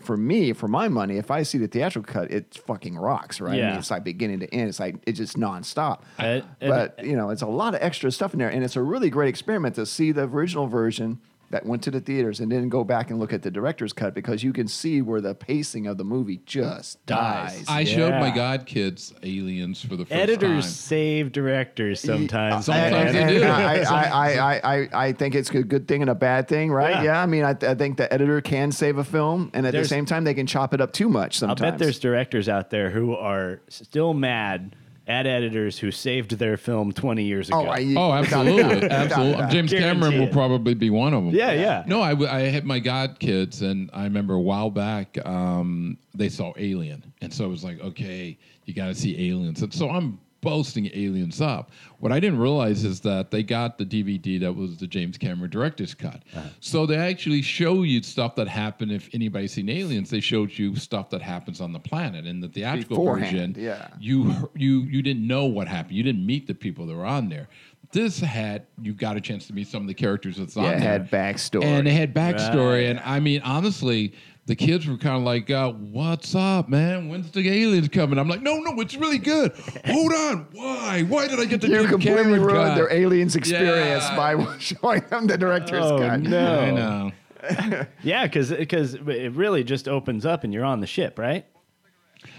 [0.00, 3.54] for me, for my money, if I see the theatrical cut, it fucking rocks, right?
[3.54, 3.70] I Yeah.
[3.70, 4.68] mean, it's like beginning to end.
[4.68, 6.00] It's like it's just nonstop.
[6.18, 8.82] I- but you know, it's a lot of extra stuff in there, and it's a
[8.82, 11.18] really great experiment to see the original version
[11.50, 14.14] that went to the theaters and then go back and look at the director's cut
[14.14, 17.64] because you can see where the pacing of the movie just dies.
[17.66, 20.50] I showed my god kids Aliens for the first Editors time.
[20.50, 22.68] Editors save directors sometimes.
[22.68, 23.44] Uh, sometimes and, they and do.
[23.44, 26.70] I, I, I, I, I, I think it's a good thing and a bad thing,
[26.70, 26.96] right?
[26.96, 27.02] Yeah.
[27.02, 27.22] Yeah.
[27.22, 29.88] I mean, I, I think the editor can save a film, and at There's- the
[29.88, 31.62] same time, they can chop it up too much sometimes.
[31.62, 34.76] I'll bet there's directors out there who are still mad
[35.08, 37.66] at editors who saved their film 20 years ago.
[37.66, 39.46] Oh, I, Oh, absolutely, absolutely.
[39.46, 41.34] James Guarantee Cameron will probably be one of them.
[41.34, 41.82] Yeah, yeah.
[41.86, 46.52] No, I had my god kids, and I remember a while back um, they saw
[46.58, 50.20] Alien, and so it was like, okay, you got to see Aliens, and so I'm
[50.40, 51.70] boasting Aliens up.
[51.98, 55.50] What I didn't realize is that they got the DVD that was the James Cameron
[55.50, 56.48] director's cut, Uh-huh.
[56.60, 58.92] so they actually show you stuff that happened.
[58.92, 62.26] If anybody's seen Aliens, they showed you stuff that happens on the planet.
[62.26, 63.88] In the theatrical Beforehand, version, yeah.
[63.98, 65.96] you you you didn't know what happened.
[65.96, 67.48] You didn't meet the people that were on there.
[67.90, 70.68] This had you got a chance to meet some of the characters that's Yeah, on
[70.74, 70.88] it there.
[70.90, 71.64] had backstory.
[71.64, 72.82] and they had backstory.
[72.82, 72.86] Right.
[72.90, 74.12] And I mean, honestly,
[74.48, 77.08] the kids were kind of like, uh, "What's up, man?
[77.08, 79.52] When's the aliens coming?" I'm like, "No, no, it's really good.
[79.86, 81.02] Hold on, why?
[81.02, 82.74] Why did I get the you James completely Cameron ruined cut?
[82.74, 84.16] their aliens experience Yeah.
[84.16, 86.20] by showing them the director's Oh, cut.
[86.20, 86.58] no.
[86.60, 87.12] I know.
[88.02, 91.46] Yeah, because it really just opens up and you're on the ship, right?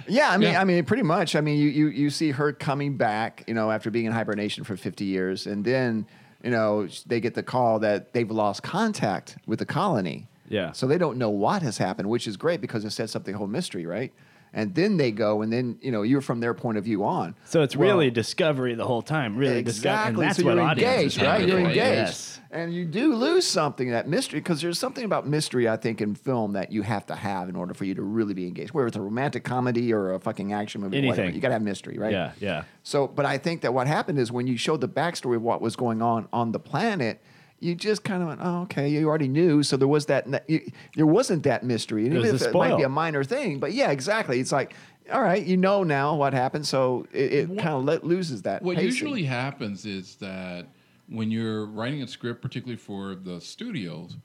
[0.07, 0.61] Yeah, I mean, Yeah.
[0.61, 1.35] I mean, pretty much.
[1.35, 4.63] I mean, you, you you see her coming back, you know, after being in hibernation
[4.65, 6.05] for 50 years, and then,
[6.43, 10.27] you know, they get the call that they've lost contact with the colony.
[10.49, 10.71] Yeah.
[10.73, 13.31] So they don't know what has happened, which is great because it sets up the
[13.33, 14.11] whole mystery, right?
[14.51, 17.35] And then they go, and then you know, you're from their point of view on.
[17.45, 19.37] So it's Well, really discovery the whole time.
[19.37, 19.91] Really discovery.
[19.91, 20.25] And Exactly.
[20.25, 21.47] that's so what you're engaged, right?
[21.47, 21.75] You're engaged.
[21.77, 22.41] Yes.
[22.49, 26.15] And you do lose something, that mystery, because there's something about mystery, I think, in
[26.15, 28.73] film that you have to have in order for you to really be engaged.
[28.73, 31.35] Whether it's a romantic comedy or a fucking action movie, whatever, Anything.
[31.35, 32.11] you got to have mystery, right?
[32.11, 32.63] Yeah, yeah.
[32.81, 35.61] So, but I think that what happened is when you showed the backstory of what
[35.61, 37.21] was going on on the planet,
[37.59, 39.63] you just kind of went, oh, okay, you already knew.
[39.63, 42.05] So there was that, you, there wasn't that mystery.
[42.05, 44.39] And It was even the if it might be a minor thing, but yeah, exactly.
[44.39, 44.73] It's like,
[45.11, 46.65] all right, you know now what happened.
[46.67, 48.61] So it, it kind of let, loses that.
[48.61, 48.89] What pacing.
[48.89, 50.67] usually happens is that
[51.07, 54.17] when you're writing a script, particularly for the studios,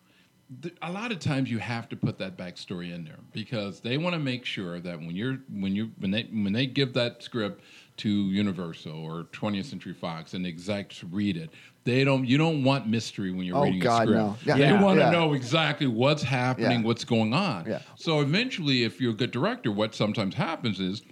[0.62, 3.96] th- a lot of times you have to put that backstory in there because they
[3.96, 7.22] want to make sure that when you're when you when they when they give that
[7.22, 7.62] script
[7.96, 11.50] to Universal or 20th Century Fox and the execs read it,
[11.84, 14.18] they don't you don't want mystery when you're Oh, reading God, a script.
[14.20, 14.36] no.
[14.44, 14.56] Yeah.
[14.56, 14.78] Yeah.
[14.78, 15.10] You want to Yeah.
[15.10, 16.86] know exactly what's happening, Yeah.
[16.86, 17.64] what's going on.
[17.66, 17.80] Yeah.
[17.96, 21.02] So eventually, if you're a good director, what sometimes happens is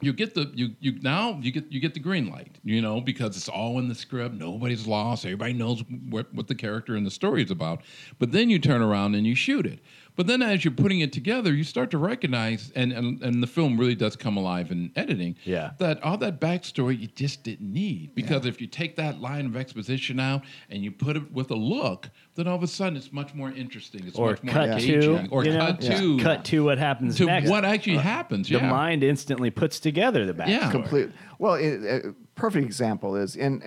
[0.00, 3.00] you get the you you now you get you get the green light, you know,
[3.00, 4.34] because it's all in the script.
[4.34, 5.24] Nobody's lost.
[5.24, 7.82] Everybody knows what what the character and the story is about.
[8.18, 9.80] But then you turn around and you shoot it.
[10.18, 13.46] But then as you're putting it together, you start to recognize, and and, and the
[13.46, 15.36] film really does come alive in editing.
[15.44, 15.70] Yeah.
[15.78, 19.56] That all that backstory you just didn't need because if you take that line of
[19.56, 23.12] exposition out and you put it with a look, then all of a sudden it's
[23.12, 24.08] much more interesting.
[24.08, 25.28] It's Or much more cut to, engaging.
[25.30, 27.48] or you know, cut to cut to what happens to next.
[27.48, 28.48] what actually uh, happens.
[28.48, 30.48] the mind instantly puts together the backstory.
[30.48, 30.70] Yeah.
[30.72, 31.10] Complete.
[31.38, 33.62] Well, it, a perfect example is, and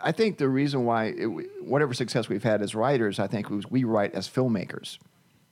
[0.00, 1.26] I think the reason why it,
[1.64, 4.98] whatever success we've had as writers, I think was we write as filmmakers.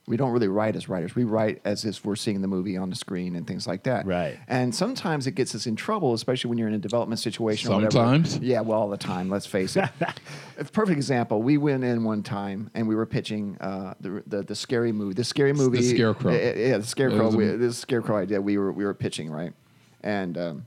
[0.09, 1.13] We don't really write as writers.
[1.15, 4.07] We write as if we're seeing the movie on the screen and things like that.
[4.07, 4.39] Right.
[4.47, 7.71] And sometimes it gets us in trouble, especially when you're in a development situation.
[7.71, 8.29] Or Sometimes.
[8.33, 8.45] whatever.
[8.45, 8.61] Yeah.
[8.61, 9.29] Well, all the time.
[9.29, 9.87] Let's face it.
[10.57, 11.43] a perfect example.
[11.43, 15.13] We went in one time and we were pitching uh, the, the the scary movie.
[15.13, 15.77] The scary movie.
[15.77, 16.31] The Scarecrow.
[16.33, 17.29] Uh, Yeah, the scarecrow.
[17.29, 18.41] We- this scarecrow idea.
[18.41, 19.53] We were we were pitching right,
[20.01, 20.37] and.
[20.37, 20.65] Um,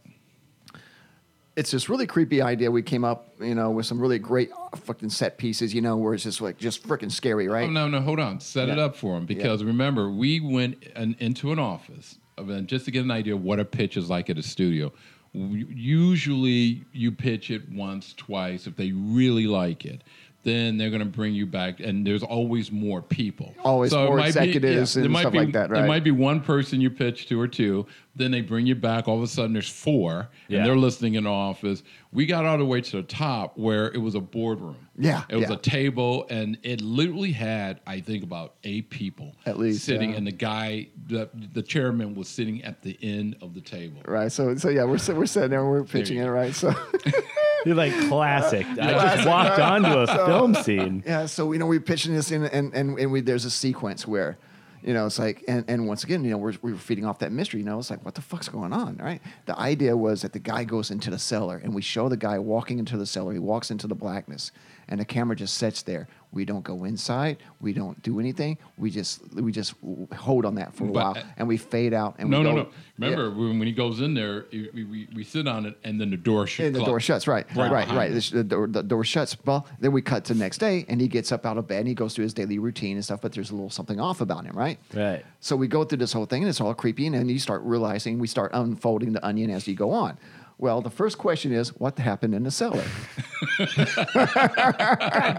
[1.56, 4.76] it's this really creepy idea we came up, you know, with some really great uh,
[4.76, 7.66] fucking set pieces, you know, where it's just like just freaking scary, right?
[7.68, 8.40] Oh no, no, hold on.
[8.40, 12.66] Set it up for him because remember we went an, into an office of- and
[12.68, 14.92] just to get an idea of what a pitch is like at a studio.
[15.34, 18.66] Usually, you pitch it once, twice.
[18.66, 20.02] If they really like it,
[20.44, 23.54] then they're going to bring you back, and there's always more people.
[23.64, 25.86] Always it more might be- executives and might stuff be- like that, There right?
[25.88, 27.86] might be one person you pitch to or two.
[28.14, 29.08] Then they bring you back.
[29.08, 30.58] All of a sudden, there's four, Yeah.
[30.58, 31.82] and they're listening in the office.
[32.12, 34.76] We got all the way to the top where it was a boardroom.
[34.98, 35.54] Yeah, it was yeah.
[35.54, 40.16] a table, and it literally had, I think, about eight people At least, sitting, yeah.
[40.18, 44.02] and the guy, the, the chairman, was sitting at the end of the table.
[44.04, 44.30] Right.
[44.30, 46.54] So, so yeah, we're we're sitting there, and we're pitching you it, right?
[46.54, 46.74] So,
[47.64, 48.66] You're like classic.
[48.80, 51.02] I just walked onto a film scene.
[51.06, 51.26] yeah.
[51.26, 54.38] So you know, we're pitching this in, and and and we, there's a sequence where.
[54.84, 57.20] You know, it's like, and, and once again, you know, we're, we were feeding off
[57.20, 57.60] that mystery.
[57.60, 59.22] You know, it's like, what the fuck's going on, right?
[59.46, 62.40] The idea was that the guy goes into the cellar, and we show the guy
[62.40, 63.32] walking into the cellar.
[63.32, 64.50] He walks into the blackness,
[64.88, 66.08] and the camera just sits there.
[66.32, 67.42] We don't go inside.
[67.60, 68.56] We don't do anything.
[68.78, 69.74] We just we just
[70.16, 72.14] hold on that for a But, while, and we fade out.
[72.18, 72.68] And No, we no, go, no.
[72.98, 76.10] Remember when, when he goes in there, we, we, we sit on it, and then
[76.10, 76.78] the door Yeah, shuts.
[76.78, 77.26] the door shuts.
[77.26, 78.12] Right, Right right, right.
[78.12, 79.36] The, the, door, the door shuts.
[79.44, 81.80] Well, then we cut to the next day, and he gets up out of bed,
[81.80, 83.20] and he goes through his daily routine and stuff.
[83.20, 84.78] But there's a little something off about him, right?
[84.94, 85.24] Right.
[85.40, 87.60] So we go through this whole thing, and it's all creepy, and then you start
[87.62, 90.16] realizing we start unfolding the onion as you go on.
[90.58, 92.84] Well, the first question is, what happened in the cellar?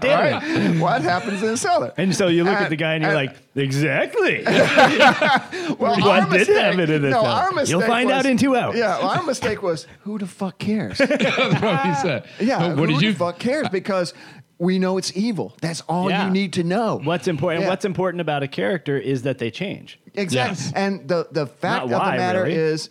[0.02, 0.80] Right?
[0.80, 1.92] What happens in the cellar?
[1.96, 4.42] And so you look at uh, the guy and you're and- like, exactly.
[5.78, 7.28] well, what did mistake- happen in this no, cellar?
[7.28, 8.76] our You'll mistake find out in two hours.
[8.76, 10.98] Yeah, well, our mistake was, who the fuck cares?
[10.98, 12.26] That's what he said.
[12.40, 13.12] Yeah, But what who did you?
[13.12, 13.68] the fuck cares?
[13.70, 14.12] Because
[14.58, 15.56] we know it's evil.
[15.62, 16.26] That's all Yeah.
[16.26, 17.00] you need to know.
[17.02, 17.62] What's important?
[17.62, 17.68] Yeah.
[17.70, 19.98] What's important about a character is that they change.
[20.14, 20.56] Exactly.
[20.64, 20.72] Yes.
[20.76, 22.54] And the the fact Not of why, the matter really.
[22.54, 22.88] is,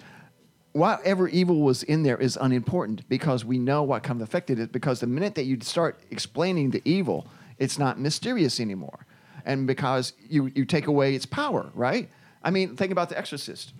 [0.73, 4.71] whatever evil was in there is unimportant because we know what kind of affected it.
[4.71, 9.05] Because the minute that you start explaining the evil, it's not mysterious anymore,
[9.45, 12.09] and because you you take away its power, right?
[12.43, 13.73] I mean, think about The Exorcist.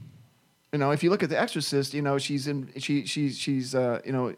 [0.72, 3.76] You know, if you look at The Exorcist, you know she's in she she she's
[3.76, 4.36] uh, you know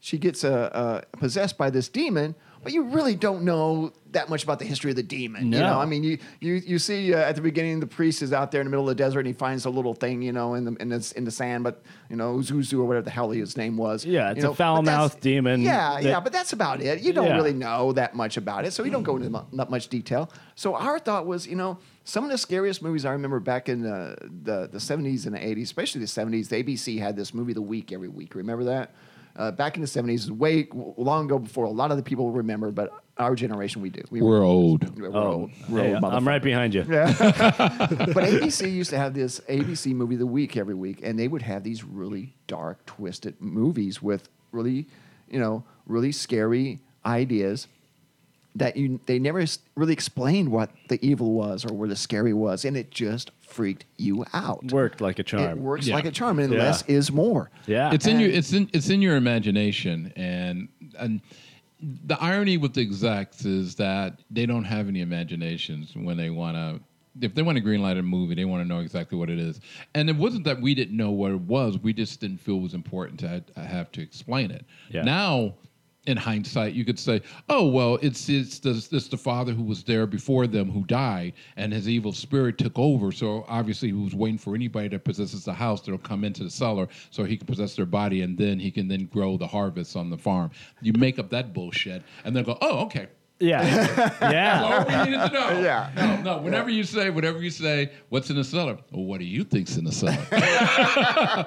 [0.00, 4.42] she gets uh, uh, possessed by this demon, but you really don't know that much
[4.42, 5.52] about the history of the demon.
[5.52, 8.32] You know, I mean, you you you see uh, at the beginning the priest is
[8.32, 10.32] out there in the middle of the desert and he finds a little thing, you
[10.32, 13.10] know, in the in the, in the sand, but you know, Zuzu or whatever the
[13.10, 14.04] hell his name was.
[14.06, 17.00] Yeah, it's you a know, but foul-mouthed demon Yeah, that- yeah, but that's about it.
[17.00, 17.36] You don't Yeah.
[17.36, 20.30] really know that much about it, so you don't go into not much detail.
[20.54, 23.82] So our thought was, you know, some of the scariest movies I remember back in
[23.82, 27.52] the the, the 70s and the 80s, especially the 70s, the ABC had this movie
[27.52, 28.34] the week every week.
[28.34, 28.94] Remember that?
[29.38, 32.72] Uh, back in the 70s, way long ago before a lot of the people remember,
[32.72, 34.02] but our generation we do.
[34.10, 34.98] We We're old.
[34.98, 35.50] We're Oh, old.
[35.68, 36.82] We're hey, old I'm right behind you.
[36.88, 41.28] but ABC used to have this ABC movie of the week every week, and they
[41.28, 44.88] would have these really dark, twisted movies with really,
[45.30, 47.68] you know, really scary ideas
[48.54, 49.44] that you they never
[49.76, 53.84] really explained what the evil was or where the scary was, and it just freaked
[53.96, 54.64] you out.
[54.72, 55.50] Worked like a charm.
[55.50, 55.94] It works Yeah.
[55.94, 56.58] like a charm, and Yeah.
[56.58, 57.50] less is more.
[57.66, 57.92] Yeah.
[57.92, 61.20] It's in your it's in it's in your imagination and and
[61.80, 66.56] the irony with the execs is that they don't have any imaginations when they want
[66.56, 66.80] to.
[67.20, 69.60] If they want to greenlight a movie, they want to know exactly what it is.
[69.94, 72.62] And it wasn't that we didn't know what it was; we just didn't feel it
[72.62, 74.64] was important to have to explain it.
[74.90, 75.02] Yeah.
[75.02, 75.54] Now,
[76.08, 79.84] in hindsight, you could say, "Oh, well, it's it's the, it's the father who was
[79.84, 83.12] there before them who died, and his evil spirit took over.
[83.12, 86.50] So obviously, he was waiting for anybody that possesses the house that'll come into the
[86.50, 89.96] cellar, so he can possess their body, and then he can then grow the harvest
[89.96, 90.50] on the farm.
[90.80, 93.08] You make up that bullshit, and then go, "Oh, okay."
[93.40, 94.16] Yeah.
[94.30, 94.62] yeah.
[94.62, 95.48] All we needed to know.
[95.58, 95.90] Yeah.
[95.96, 96.38] No, no.
[96.38, 98.78] Whenever you say, whatever you say, what's in the cellar?
[98.92, 100.18] Well, what do you think's in the cellar?
[100.32, 101.46] I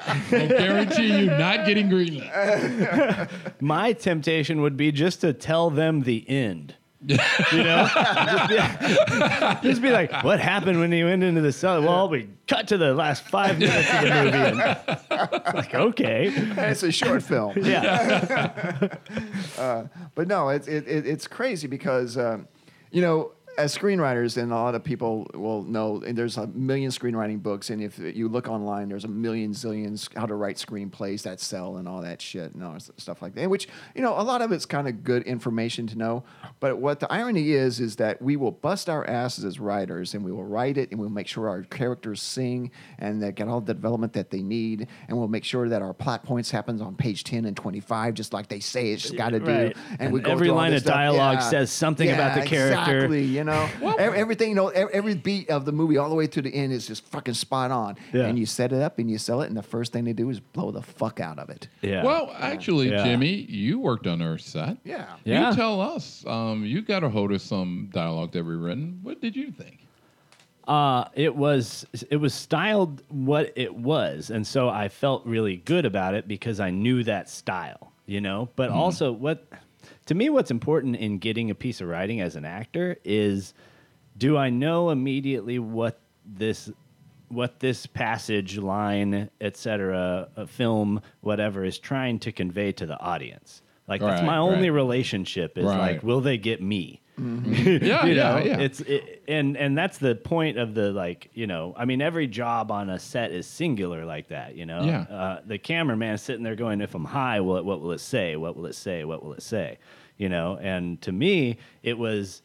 [0.50, 3.30] guarantee you, not getting greenlit.
[3.62, 6.76] My temptation would be just to tell them the end.
[7.04, 7.18] You
[7.64, 8.56] know, just be,
[9.68, 12.78] just be like, "What happened when you went into the cellar?" Well, we cut to
[12.78, 14.58] the last five minutes of the movie, and
[15.56, 17.54] like, okay, it's a short film.
[17.62, 18.52] yeah,
[20.16, 22.48] but no, it's it, it, it's crazy because um,
[22.92, 26.90] you know as screenwriters, and a lot of people will know, and there's a million
[26.90, 31.24] screenwriting books, and if you look online, there's a million zillions how to write screenplays
[31.24, 33.50] that sell and all that shit and all that stuff like that.
[33.50, 36.24] Which you know, a lot of it's kind of good information to know.
[36.60, 40.24] But what the irony is, is that we will bust our asses as writers, and
[40.24, 43.60] we will write it, and we'll make sure our characters sing and they get all
[43.62, 46.96] the development that they need, and we'll make sure that our plot points happens on
[46.96, 49.46] page ten and twenty five, just like they say it's got to do.
[49.46, 49.78] Right.
[49.92, 51.50] And, And we go every line of dialogue Yeah.
[51.50, 52.98] says something about the character.
[52.98, 56.16] Exactly, you know, Ev- everything, you know, ev- every beat of the movie all the
[56.16, 57.98] way to the end is just fucking spot on.
[58.14, 58.24] Yeah.
[58.26, 60.30] And you set it up and you sell it, and the first thing they do
[60.30, 61.68] is blow the fuck out of it.
[61.82, 62.04] yeah.
[62.04, 63.04] Well, actually, Yeah.
[63.04, 64.78] Jimmy, you worked on our set.
[64.84, 65.08] Yeah.
[65.24, 65.50] Yeah.
[65.50, 66.24] You tell us.
[66.28, 69.00] Um, you got a hold of some dialogue that we written.
[69.04, 69.80] What did you think?
[70.68, 75.86] Uh, it was it was styled what it was, and so I felt really good
[75.86, 78.50] about it because I knew that style, you know.
[78.56, 79.48] But also, what
[80.06, 83.54] to me, what's important in getting a piece of writing as an actor is,
[84.18, 86.70] do I know immediately what this
[87.30, 93.00] what this passage, line, etc., a uh, film, whatever, is trying to convey to the
[93.00, 93.62] audience?
[93.88, 94.76] Like that's Right, my only right.
[94.76, 95.94] relationship is Right.
[95.94, 97.02] like, will they get me?
[97.46, 98.60] Yeah, you yeah, know, yeah.
[98.60, 102.26] it's it, and and that's the point of the like you know I mean every
[102.28, 105.02] job on a set is singular like that you know Yeah.
[105.16, 108.36] uh, the cameraman is sitting there going if I'm high what what will it say
[108.36, 109.78] what will it say what will it say
[110.18, 112.42] you know and to me it was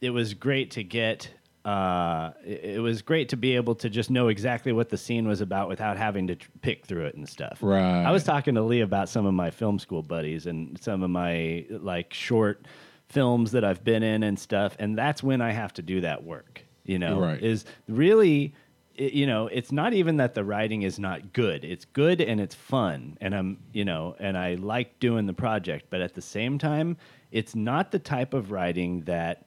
[0.00, 1.28] it was great to get
[1.66, 5.26] uh, it, it was great to be able to just know exactly what the scene
[5.26, 7.58] was about without having to tr- pick through it and stuff.
[7.60, 8.04] Right.
[8.04, 11.10] I was talking to Lee about some of my film school buddies and some of
[11.10, 12.66] my like short
[13.08, 16.24] films that I've been in and stuff, and that's when I have to do that
[16.24, 16.62] work.
[16.84, 17.42] You know, Right.
[17.42, 18.54] is really.
[18.98, 21.66] it- you know, it's not even that the writing is not good.
[21.66, 25.88] It's good and it's fun, and I'm, you know, and I like doing the project.
[25.90, 26.96] But at the same time,
[27.30, 29.44] it's not the type of writing that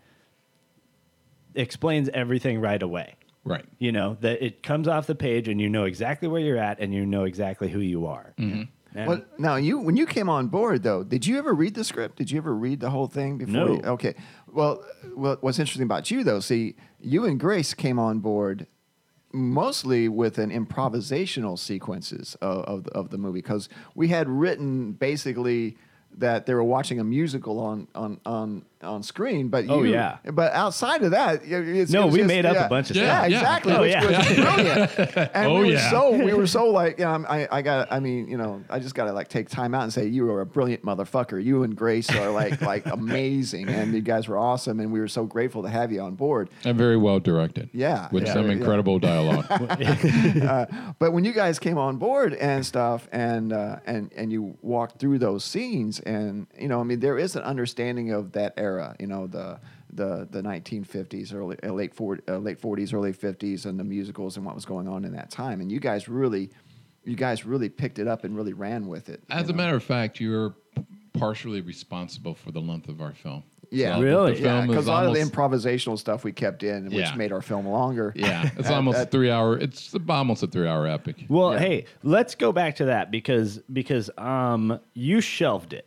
[1.56, 3.16] explains everything right away.
[3.44, 3.66] Right.
[3.80, 6.80] You know, that it comes off the page and you know exactly where you're at
[6.80, 8.34] and you know exactly who you are.
[8.38, 8.64] Mm-hmm.
[8.96, 11.84] And- Well, now you when you came on board though, did you ever read the
[11.84, 12.18] script?
[12.18, 13.54] Did you ever read the whole thing before?
[13.54, 13.68] No.
[13.74, 14.16] You, okay.
[14.52, 14.84] Well,
[15.16, 18.66] well, what's interesting about you though, see, you and Grace came on board
[19.32, 25.78] mostly with an improvisational sequences of of, of the movie because we had written basically
[26.18, 30.18] that they were watching a musical on on on on screen, but you, Oh, yeah.
[30.32, 32.96] but outside of that, it- it's, No, it we just- made up a bunch of
[32.96, 33.30] yeah, stuff.
[33.32, 34.06] Yeah, exactly, Oh, which yeah.
[34.06, 35.32] was brilliant.
[35.36, 35.90] And Oh, we were yeah.
[35.92, 38.96] so we were so like, um, I I got I mean, you know, I just
[38.96, 41.44] got to like take time out and say you are a brilliant motherfucker.
[41.44, 45.10] You and Grace are like like amazing, and you guys were awesome, and we were
[45.10, 46.50] so grateful to have you on board.
[46.64, 47.70] And very well directed.
[47.74, 48.54] Yeah, With yeah, some yeah.
[48.54, 49.46] incredible dialogue.
[51.00, 55.00] But when you guys came on board and stuff, and uh, and and you walked
[55.00, 58.69] through those scenes, and you know, I mean, there is an understanding of that era.
[59.00, 59.60] You know, the
[59.94, 64.38] the the 1950s, early uh, late 40, uh, late 40s, early 50s, and the musicals
[64.38, 65.62] and what was going on in that time.
[65.62, 66.52] And you guys really,
[67.04, 69.22] you guys really picked it up and really ran with it.
[69.30, 69.64] As you a know?
[69.64, 70.54] matter of fact, you're
[71.14, 73.44] partially responsible for the length of our film.
[73.72, 73.98] Yeah.
[73.98, 74.34] the- Really?
[74.34, 76.94] The yeah, film because a lot almost, of the improvisational stuff we kept in, which
[76.94, 77.16] Yeah.
[77.16, 78.14] made our film longer.
[78.16, 79.58] Yeah, it's almost a three hour.
[79.58, 81.26] It's almost a three hour epic.
[81.30, 81.60] Well, Yeah.
[81.60, 85.86] hey, let's go back to that because because um you shelved it.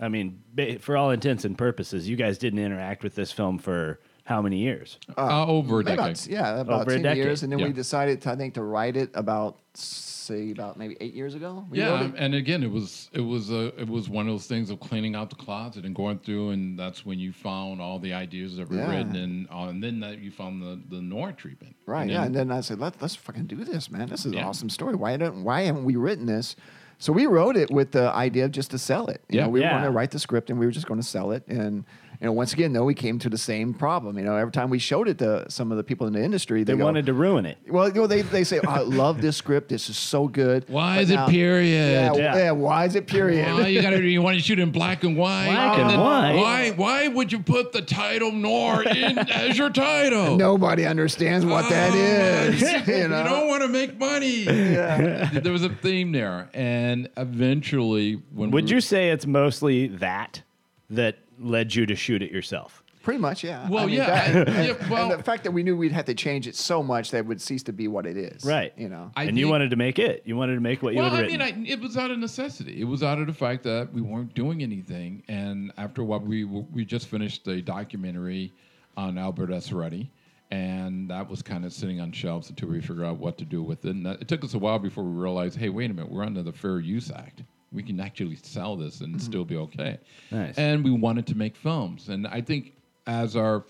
[0.00, 0.42] I mean,
[0.80, 4.58] for all intents and purposes, you guys didn't interact with this film for how many
[4.58, 4.98] years?
[5.16, 6.16] Uh, over a Maybe decade.
[6.16, 7.16] About, yeah, about Over a 10 decade.
[7.24, 7.42] years.
[7.42, 11.14] And then we decided, to, I think, to write it about, say, about maybe eight
[11.14, 11.66] years ago.
[11.70, 12.14] We yeah, it.
[12.16, 15.14] and again, it was it was a it was one of those things of cleaning
[15.16, 18.68] out the closet and going through, and that's when you found all the ideas that
[18.68, 18.90] were Yeah.
[18.98, 21.74] written, and uh, and then that you found the the noir treatment.
[21.86, 22.16] Right, And yeah.
[22.18, 24.10] then- And then I said, Let, let's fucking do this, man.
[24.10, 24.94] This is an awesome story.
[24.94, 26.54] Why don't why haven't we written this
[26.98, 29.22] So we wrote it with the idea of just to sell it.
[29.28, 29.44] You Yeah.
[29.44, 29.66] know, we Yeah.
[29.66, 31.46] were going to write the script and we were just going to sell it.
[31.46, 31.84] And
[32.20, 34.18] you know, once again, though, we came to the same problem.
[34.18, 36.64] You know, every time we showed it to some of the people in the industry,
[36.64, 37.58] They they, go, wanted to ruin it.
[37.68, 39.68] Well, you know, they, they say, oh, I love this script.
[39.68, 40.64] This is so good.
[40.68, 41.92] Why But is it period?
[41.92, 42.36] Yeah, Yeah.
[42.36, 42.50] yeah.
[42.50, 43.46] Why is it period?
[43.54, 45.46] Why you gotta you want to shoot in black and white?
[45.46, 46.34] Black and then white?
[46.36, 50.36] Why why would you put the title Noir in as your title?
[50.36, 52.60] Nobody understands what that Oh, is.
[52.88, 54.42] You You don't want to make money.
[54.44, 55.30] Yeah.
[55.40, 60.42] there was a theme there, and eventually, when Would we, you say it's mostly that
[60.90, 62.82] that led you to shoot it yourself?
[63.02, 63.66] Pretty much, yeah.
[63.70, 65.76] Well, I mean, yeah, that- and- and, yeah, well- and the fact that we knew
[65.76, 68.16] we'd have to change it so much that it would cease to be what it
[68.18, 68.44] is.
[68.44, 68.72] Right.
[68.76, 69.10] You know.
[69.16, 70.22] I and you wanted to make it.
[70.26, 71.38] You wanted to make what you Well, had I written.
[71.38, 72.80] mean, I, it was out of necessity.
[72.80, 76.44] It was out of the fact that we weren't doing anything, and after what we
[76.44, 78.52] we just finished a documentary
[78.96, 80.08] on Albert Esseretti,
[80.50, 83.62] and that was kind of sitting on shelves until we figured out what to do
[83.62, 83.94] with it.
[83.94, 86.24] And that, it took us a while before we realized, hey, wait a minute, we're
[86.24, 87.42] under the Fair Use Act.
[87.72, 89.24] We can actually sell this and mm-hmm.
[89.24, 89.98] still be okay.
[90.30, 90.56] Nice.
[90.56, 92.74] And we wanted to make films, and I think
[93.06, 93.64] as our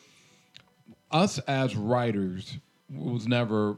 [1.10, 2.58] us as writers
[2.90, 3.76] was never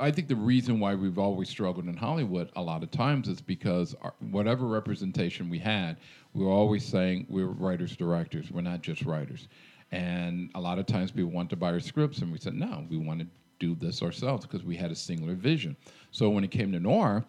[0.00, 3.40] I think the reason why we've always struggled in Hollywood a lot of times is
[3.40, 5.96] because our, whatever representation we had,
[6.34, 8.50] we were always saying we're writers directors.
[8.50, 9.48] We're not just writers.
[9.92, 12.84] And a lot of times people want to buy our scripts, and we said no,
[12.90, 13.26] we want to
[13.58, 15.76] do this ourselves because we had a singular vision.
[16.10, 17.24] So when it came to noir,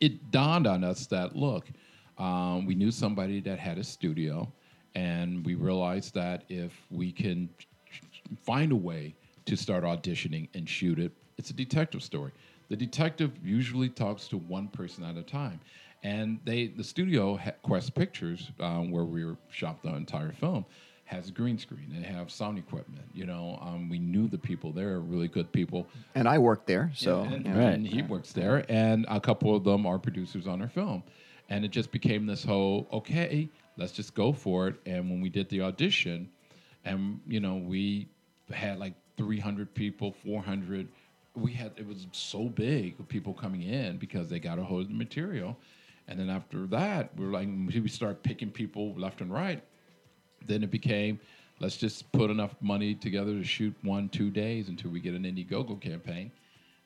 [0.00, 1.66] it dawned on us that look,
[2.18, 4.50] um, we knew somebody that had a studio,
[4.94, 7.48] and we realized that if we can
[8.42, 12.32] find a way to start auditioning and shoot it, it's a detective story.
[12.68, 15.60] The detective usually talks to one person at a time,
[16.02, 20.64] and they the studio Quest Pictures, um, where we shot the entire film.
[21.06, 21.86] Has a green screen.
[21.94, 23.04] They have sound equipment.
[23.14, 25.86] You know, um, we knew the people there, are really good people.
[26.16, 27.60] and I worked there, so Yeah, and, you know.
[27.60, 27.74] Right.
[27.74, 31.04] and he works there, and a couple of them are producers on our film,
[31.48, 34.74] and it just became this whole okay, let's just go for it.
[34.84, 36.28] And when we did the audition,
[36.84, 38.08] and you know we
[38.52, 40.88] had like 300 people, 400.
[41.36, 44.82] We had it was so big of people coming in because they got a hold
[44.82, 45.56] of the material,
[46.08, 49.62] and then after that, we were like we start picking people left and right
[50.46, 51.18] then it became
[51.60, 55.24] let's just put enough money together to shoot one two days until we get an
[55.24, 56.30] indiegogo campaign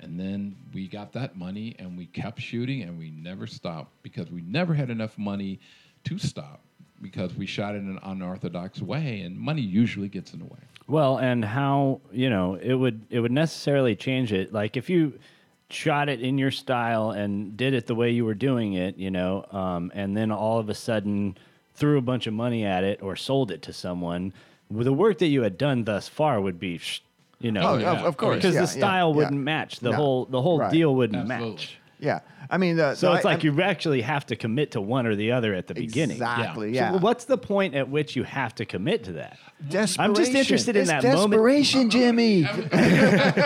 [0.01, 4.31] and then we got that money and we kept shooting and we never stopped because
[4.31, 5.59] we never had enough money
[6.05, 6.61] to stop
[7.03, 11.19] because we shot in an unorthodox way and money usually gets in the way Well,
[11.19, 14.53] and how you know it would it would necessarily change it.
[14.53, 15.21] Like if you
[15.69, 19.11] shot it in your style and did it the way you were doing it, you
[19.11, 21.39] know, um, and then all of a sudden
[21.81, 24.33] threw a bunch of money at it or sold it to someone,
[24.71, 27.03] well, the work that you had done thus far would be, sh-
[27.41, 27.93] you know, Oh, yeah.
[27.93, 28.37] of, of course.
[28.37, 29.41] because yeah, the style yeah, wouldn't yeah.
[29.45, 29.97] match the No.
[29.97, 30.71] whole the whole Right.
[30.71, 31.51] deal wouldn't Absolutely.
[31.57, 31.79] match.
[32.01, 32.21] Yeah.
[32.49, 35.07] I mean, the, So the- it's I- like you actually have to commit to one
[35.07, 36.17] or the other at the beginning.
[36.17, 36.73] Exactly.
[36.73, 36.97] So Yeah.
[36.97, 39.39] what's the point at which you have to commit to that?
[39.69, 40.01] Desperation.
[40.03, 41.31] I'm just interested in It's that moment.
[41.33, 42.47] desperation, Jimmy.
[42.47, 42.87] I'm, I'm gonna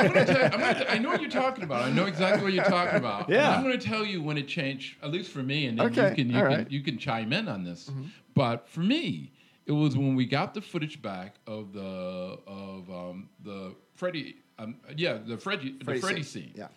[0.02, 1.82] you, gonna t- I know what you're talking about.
[1.82, 3.26] I know exactly what you're talking about.
[3.26, 3.56] And Yeah.
[3.56, 6.10] I'm going to tell you when it changed, at least for me, and then Okay,
[6.10, 6.58] you can you all can right.
[6.60, 6.72] Mm-hmm.
[6.72, 7.90] you can chime in on this.
[8.34, 9.32] But for me,
[9.66, 14.76] it was when we got the footage back of the of um, the Freddie, um,
[14.96, 16.52] yeah, the Freddie the Freddie Freddie scene, scene.
[16.54, 16.68] yeah.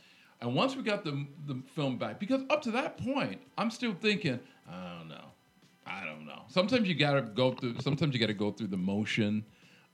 [0.42, 3.94] And once we got the the film back, because up to that point, I'm still
[4.00, 5.26] thinking, I don't know,
[5.86, 6.44] I don't know.
[6.48, 7.76] Sometimes you gotta go through.
[7.82, 9.44] Sometimes you gotta go through the motion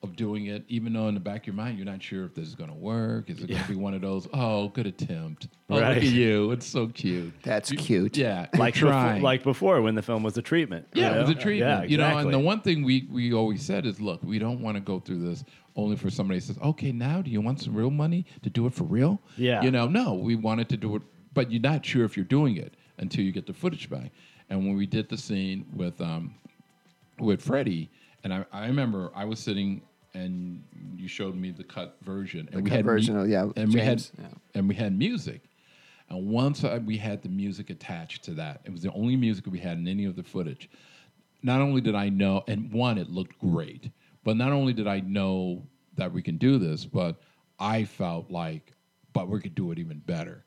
[0.02, 2.36] of doing it, even though in the back of your mind you're not sure if
[2.36, 3.30] this is gonna work.
[3.30, 4.28] Is it gonna be one of those?
[4.34, 5.48] Oh, good attempt.
[5.70, 5.96] Oh, Right.
[5.96, 6.52] look at you.
[6.52, 7.32] It's so cute.
[7.44, 8.18] That's You- cute.
[8.18, 9.22] Yeah, like before, trying.
[9.22, 10.88] like before when the film was a treatment.
[10.94, 11.60] you Yeah, it was a treatment.
[11.60, 11.92] Yeah, exactly.
[11.94, 14.76] You know, and the one thing we, we always said is, look, we don't want
[14.76, 15.46] to go through this
[15.76, 18.74] only for somebody says, okay, now do you want some real money to do it
[18.74, 19.20] for real?
[19.38, 19.62] Yeah.
[19.62, 21.02] You know, no, we wanted to do it,
[21.34, 24.12] but you're not sure if you're doing it until you get the footage back.
[24.50, 26.36] And when we did the scene with um,
[27.20, 27.90] with Freddie,
[28.24, 29.82] and I, I remember I was sitting
[30.14, 30.64] and
[30.96, 33.80] you showed me the cut version, and we cut had version of- yeah, and we
[33.80, 34.28] had yeah.
[34.54, 35.42] and we had music.
[36.10, 39.46] And once I, we had the music attached to that, it was the only music
[39.48, 40.70] we had in any of the footage.
[41.42, 43.90] Not only did I know, and one, it looked great,
[44.24, 45.64] but not only did I know
[45.96, 47.22] that we can do this, but
[47.60, 48.74] I felt like,
[49.14, 50.46] but we could do it even better.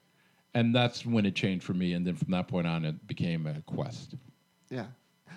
[0.55, 1.93] And that's when it changed for me.
[1.93, 4.14] And then from that point on, it became a quest.
[4.70, 4.87] Yeah.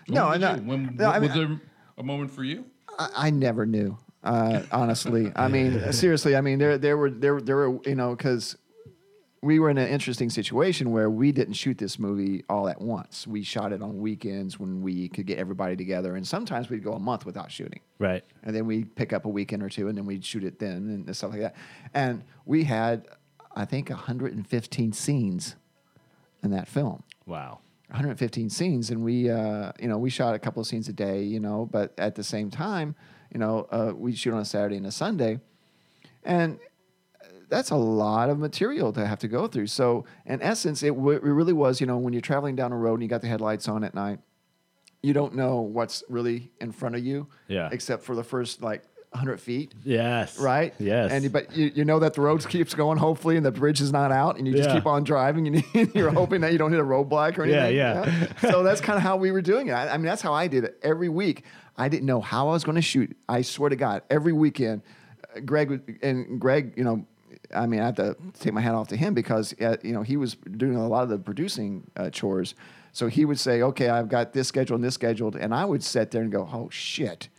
[0.07, 1.61] No, no, when, no, I was mean, there
[1.97, 2.65] a moment for you?
[2.97, 3.97] I, I never knew.
[4.23, 8.15] Uh, honestly, I mean, seriously, I mean, there, there were, there, there were, you know,
[8.15, 8.57] because
[9.41, 13.25] we were in an interesting situation where we didn't shoot this movie all at once.
[13.25, 16.93] We shot it on weekends when we could get everybody together, and sometimes we'd go
[16.93, 17.79] a month without shooting.
[17.99, 18.23] right.
[18.43, 21.05] and then we'd pick up a weekend or two, and then we'd shoot it then
[21.07, 21.55] and stuff like that.
[21.93, 23.07] And we had,
[23.55, 25.55] I think, 115 scenes
[26.43, 27.03] in that film.
[27.25, 27.59] Wow.
[27.87, 31.23] 115 scenes, and we, uh, you know, we shot a couple of scenes a day,
[31.23, 32.93] you know, but at the same time,
[33.33, 35.39] you know, uh, we shoot on a Saturday and a Sunday,
[36.23, 36.59] and
[37.49, 39.67] that's a lot of material to have to go through.
[39.67, 42.77] So, in essence, it, w- it really was, you know, when you're traveling down a
[42.77, 44.19] road and you got the headlights on at night,
[45.01, 47.69] you don't know what's really in front of you, Yeah.
[47.71, 50.37] except for the first like 100 feet Yes.
[50.37, 50.73] right?
[50.77, 51.11] Yes.
[51.11, 53.91] And but you, you know that the road keeps going, hopefully, and the bridge is
[53.91, 54.75] not out, and you just Yeah.
[54.75, 55.63] keep on driving, and
[55.95, 57.77] you're hoping that you don't hit a roadblock or Yeah, anything.
[57.77, 58.51] yeah.
[58.51, 59.71] so that's kind of how we were doing it.
[59.71, 61.43] I, I mean, that's how I did it every week.
[61.77, 63.15] I didn't know how I was going to shoot.
[63.27, 64.81] I swear to God, every weekend,
[65.35, 67.05] uh, Gregg and Gregg, you know.
[67.53, 70.03] I mean, I have to take my hat off to him because uh, you know
[70.03, 72.55] he was doing a lot of the producing uh, chores.
[72.91, 75.83] So he would say, "Okay, I've got this scheduled and this scheduled," and I would
[75.83, 77.29] sit there and go, "Oh shit!"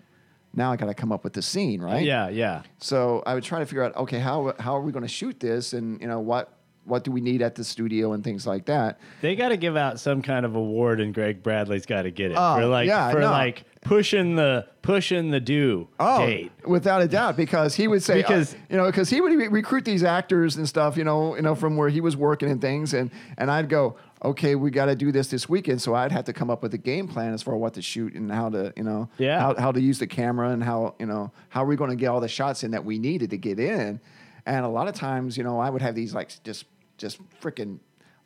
[0.53, 2.05] Now I got to come up with the scene, right?
[2.05, 2.63] Yeah, yeah.
[2.79, 5.39] So I would try to figure out, okay, how how are we going to shoot
[5.39, 6.60] this, and you know what
[6.91, 8.99] what do we need at the studio and things like that.
[9.23, 12.33] They got to give out some kind of award, and Gregg Bradley's got to get
[12.33, 13.31] it Oh, for like yeah, for no.
[13.31, 16.51] like pushing the pushing the due date.
[16.65, 19.33] Oh, without a doubt, because he would say, Because- uh, you know, because he would
[19.33, 22.51] re- recruit these actors and stuff, you know, you know, from where he was working
[22.51, 25.95] and things, and and I'd go, okay, we got to do this this weekend, so
[25.95, 28.13] I'd have to come up with a game plan as far as what to shoot
[28.15, 29.41] and how to, you know, Yeah.
[29.41, 31.97] how, how to use the camera and how, you know, how are we going to
[31.97, 33.99] get all the shots in that we needed to get in,
[34.47, 36.65] and a lot of times, you know, I would have these like just
[37.01, 37.79] just freaking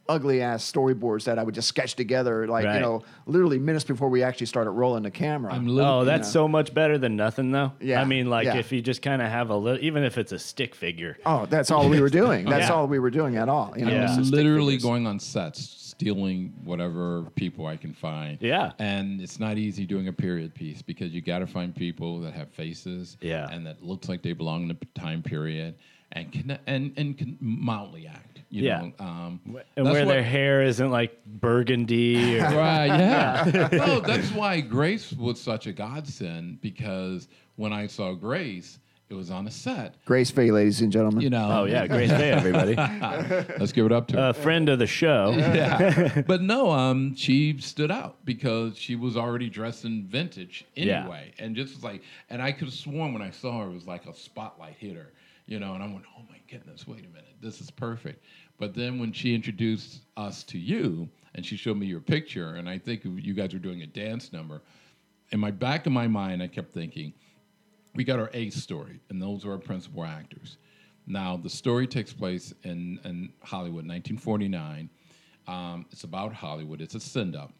[0.07, 2.75] ugly ass storyboards that I would just sketch together, like Right.
[2.75, 5.55] you know, literally minutes before we actually started rolling the camera.
[5.55, 6.33] I'm li- Oh, that's Yeah.
[6.33, 7.73] so much better than nothing, though.
[7.81, 8.57] Yeah, I mean, like yeah.
[8.59, 11.17] if you just kind of have a little, even if it's a stick figure.
[11.25, 12.45] Oh, that's all we were doing.
[12.45, 12.75] That's Yeah.
[12.75, 13.73] all we were doing at all.
[13.79, 14.05] You know, Yeah.
[14.05, 18.37] it's just literally going on sets, stealing whatever people I can find.
[18.43, 18.73] Yeah.
[18.79, 22.35] And it's not easy doing a period piece because you got to find people that
[22.35, 23.17] have faces.
[23.23, 23.49] Yeah.
[23.51, 25.77] And that looks like they belong in the time period
[26.13, 28.34] and can and and can mildly act.
[28.55, 28.81] You Yeah.
[28.81, 28.93] Know?
[29.05, 29.41] Um,
[29.77, 33.69] And where what- their hair isn't like burgundy or Right, yeah.
[33.73, 37.27] no, that's why Grace was such a godsend because
[37.57, 38.79] when I saw Grace,
[39.11, 39.97] it was on a set.
[40.05, 41.21] Grace Fae, ladies and gentlemen.
[41.21, 41.49] You know.
[41.51, 42.75] Oh yeah, Grace Fae, everybody.
[43.59, 44.29] Let's give it up to her.
[44.31, 45.33] A friend of the show.
[45.37, 46.23] yeah.
[46.27, 51.01] But no, um, she stood out because she was already dressed in vintage Yeah.
[51.01, 53.75] anyway, and just was like, and I could have sworn when I saw her, it
[53.75, 55.13] was like a spotlight hit her,
[55.47, 55.75] you know.
[55.75, 58.25] And I went, oh my goodness, wait a minute, this is perfect.
[58.59, 62.69] But then when she introduced us to you, and she showed me your picture, and
[62.69, 64.63] I think you guys were doing a dance number.
[65.31, 67.13] In my back of my mind, I kept thinking,
[67.95, 70.59] we got our ace story, and those are our principal actors.
[71.07, 74.89] Now, the story takes place in, in Hollywood, 1949.
[75.47, 76.81] Um, it's about Hollywood.
[76.81, 77.53] It's a send up.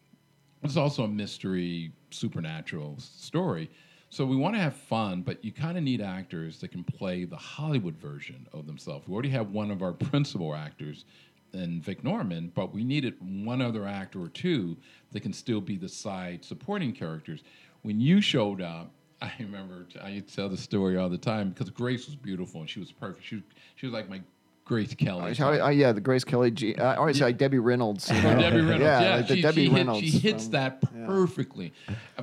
[0.63, 3.69] It's also a mystery, supernatural story.
[4.09, 7.25] So we want to have fun, but you kind of need actors that can play
[7.25, 9.07] the Hollywood version of themselves.
[9.07, 11.05] We already have one of our principal actors
[11.53, 14.77] in Vic Norman, but we needed one other actor or two
[15.11, 17.43] that can still be the side supporting characters.
[17.81, 18.91] When you showed up,
[19.21, 22.79] I remember I tell the story all the time because Grace was beautiful and she
[22.79, 23.25] was perfect.
[23.25, 23.41] She
[23.75, 24.21] she was like my
[24.65, 25.35] Grace Kelly.
[25.39, 26.49] Oh, oh, yeah, the Grace Kelly.
[26.49, 28.09] G- I always say like Debbie Reynolds.
[28.09, 28.37] You know?
[28.39, 28.81] Debbie Reynolds.
[28.81, 30.07] Yeah, Yeah, like the she, Debbie she, hit- Reynolds.
[30.07, 31.71] she hits that perfectly.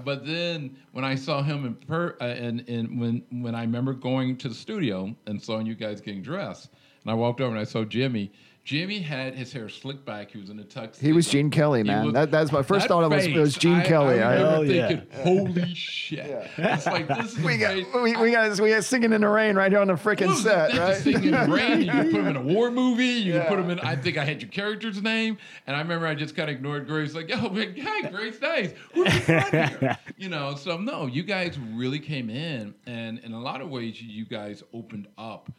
[0.05, 3.93] But then when I saw him in per, uh, and, and when when I remember
[3.93, 6.71] going to the studio and saw you guys getting dressed,
[7.05, 8.33] and I walked over and I saw Jimmy.
[8.65, 10.31] Jimmy had his hair slicked back.
[10.31, 10.97] He was in a tux.
[10.97, 12.05] He was Gene Kelly, man.
[12.07, 13.03] was- That- that's my first that thought.
[13.03, 14.23] It was- it was Gene I- Kelly.
[14.23, 14.87] I I- remember Oh, yeah.
[14.89, 18.85] thinking, "Holy shit!" It's like this is We the got, we, we got we got
[18.85, 20.77] singing in the rain right here on the freaking set, right?
[20.77, 21.81] just sing in the rain.
[21.83, 23.05] You can put him in a war movie.
[23.07, 23.41] You Yeah.
[23.41, 23.81] can put him in.
[23.81, 26.87] I think I had your character's name, and I remember I just kind of ignored
[26.87, 28.73] Grace, like, "Yo, man, hey, Grace, nice.
[28.95, 30.55] Who's here?" You know.
[30.55, 34.63] So no, you guys really came in, and in a lot of ways, you guys
[34.73, 35.51] opened up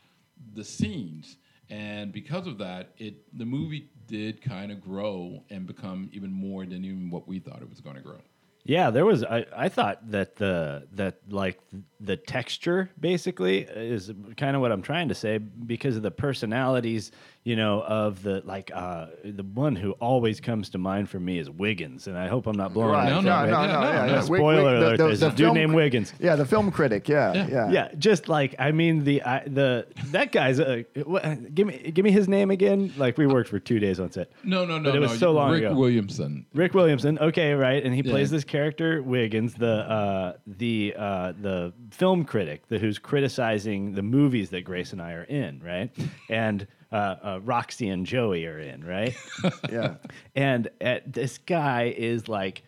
[0.56, 1.36] the scenes,
[1.74, 6.68] and because of that, it the movie did kind of grow and become even more
[6.68, 8.20] than even what we thought it was going to grow.
[8.64, 9.24] Yeah, there was.
[9.24, 11.60] I, I thought that the that like
[12.00, 17.12] the texture basically is kind of what I'm trying to say because of the personalities,
[17.46, 21.38] you know, of the like uh, the one who always comes to mind for me
[21.40, 23.10] is Wiggins, and I hope I'm not blowing Right.
[23.10, 23.46] that No, up.
[23.50, 24.14] no, no, yeah, no, no, yeah, no.
[24.14, 24.22] yeah.
[24.22, 26.14] Spoiler alert, there's a dude named Wiggins.
[26.20, 27.10] Yeah, the film critic.
[27.10, 27.48] Yeah, yeah.
[27.48, 27.70] Yeah.
[27.72, 32.06] Yeah, just like I mean the I, the that guy's a what, give me give
[32.06, 32.94] me his name again.
[32.98, 34.32] Like we worked for two days on set.
[34.46, 35.18] No, no, no, But it was no.
[35.18, 35.76] so long Rick ago.
[35.76, 36.46] Williamson.
[36.54, 38.12] Rick Williamson, okay, right, and he Yeah.
[38.12, 44.02] plays this character Wiggins, the uh, the uh, the film critic, the, who's criticizing the
[44.04, 45.90] movies that Grace and I are in, right,
[46.30, 49.16] and uh, uh, Roxy and Joey are in, right,
[49.72, 49.96] yeah.
[50.36, 52.64] and uh, this guy is like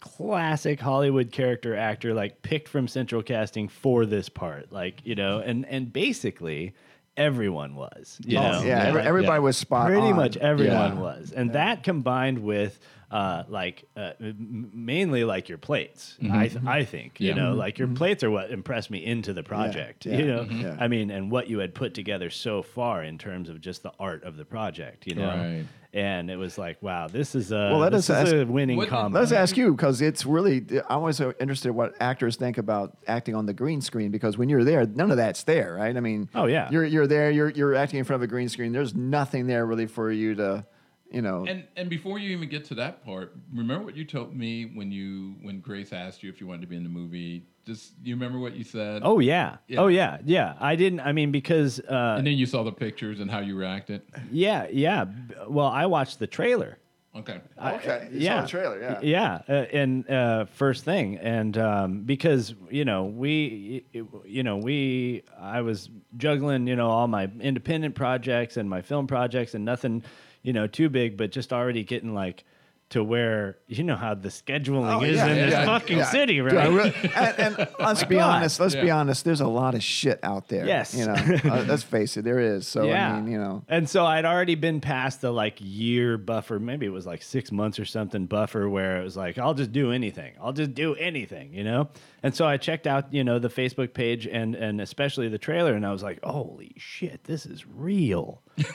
[0.00, 5.38] classic Hollywood character actor, like picked from Central Casting for this part, like you know,
[5.38, 6.74] and and basically
[7.16, 10.16] everyone was, you Oh, know, yeah, everybody was spot pretty on.
[10.16, 11.00] much everyone Yeah.
[11.00, 12.78] was and that combined with
[13.14, 16.16] uh, like uh, m- mainly like your plates.
[16.32, 17.38] I th- I think you Mm-hmm.
[17.38, 20.04] Know like your plates are what impressed me into the project.
[20.04, 20.62] yeah, You know, mhm.
[20.62, 20.76] Yeah.
[20.80, 23.92] I mean, and what you had put together so far in terms of just the
[24.00, 25.06] art of the project.
[25.06, 25.64] You know, Right.
[25.92, 28.76] and it was like, wow, this is a Well, let this us is a winning
[28.78, 29.20] What combo.
[29.20, 30.64] Let's ask you because it's really.
[30.90, 34.36] I'm always so interested in what actors think about acting on the green screen because
[34.36, 35.96] when you're there, none of that's there, right?
[35.96, 36.68] I mean, Oh, yeah.
[36.72, 38.72] you're you're there, you're you're acting in front of a green screen.
[38.72, 40.66] There's nothing there really for you to,
[41.14, 41.46] you know.
[41.46, 44.90] And and before you even get to that part, remember what you told me when
[44.90, 47.46] you when Grace asked you if you wanted to be in the movie.
[47.64, 49.02] Just you remember what you said.
[49.04, 49.56] Oh yeah.
[49.68, 49.80] Yeah.
[49.80, 50.18] Oh yeah.
[50.24, 50.54] Yeah.
[50.60, 51.00] I didn't.
[51.00, 54.02] I mean, because uh, And then you saw the pictures and how you reacted.
[54.30, 55.06] yeah, yeah.
[55.48, 56.78] Well, I watched the trailer.
[57.16, 57.40] Okay.
[57.56, 58.08] I, okay.
[58.10, 58.34] you yeah.
[58.34, 59.00] saw the trailer, yeah.
[59.00, 63.84] Yeah, uh, and uh, first thing, and um, because you know we,
[64.24, 69.06] you know we, I was juggling, you know, all my independent projects and my film
[69.06, 70.02] projects, and nothing,
[70.44, 72.44] you know, too big, but just already getting like
[72.90, 76.04] to where you know how the scheduling Oh, is yeah, in this yeah, fucking yeah.
[76.04, 76.54] city, right?
[76.54, 78.36] I really- and, and let's be God.
[78.36, 78.60] honest.
[78.60, 79.24] Let's be honest.
[79.24, 80.66] There's a lot of shit out there.
[80.66, 80.94] Yes.
[80.94, 81.14] you know.
[81.50, 82.68] uh, let's face it, there is.
[82.68, 83.64] So I mean, you know.
[83.68, 87.50] And so I'd already been past the like year buffer, maybe it was like six
[87.50, 90.34] months or something buffer where it was like, I'll just do anything.
[90.40, 91.88] I'll just do anything, you know?
[92.24, 95.74] And so I checked out, you know, the Facebook page and and especially the trailer,
[95.74, 98.42] and I was like, holy shit, this is real.
[98.56, 98.66] this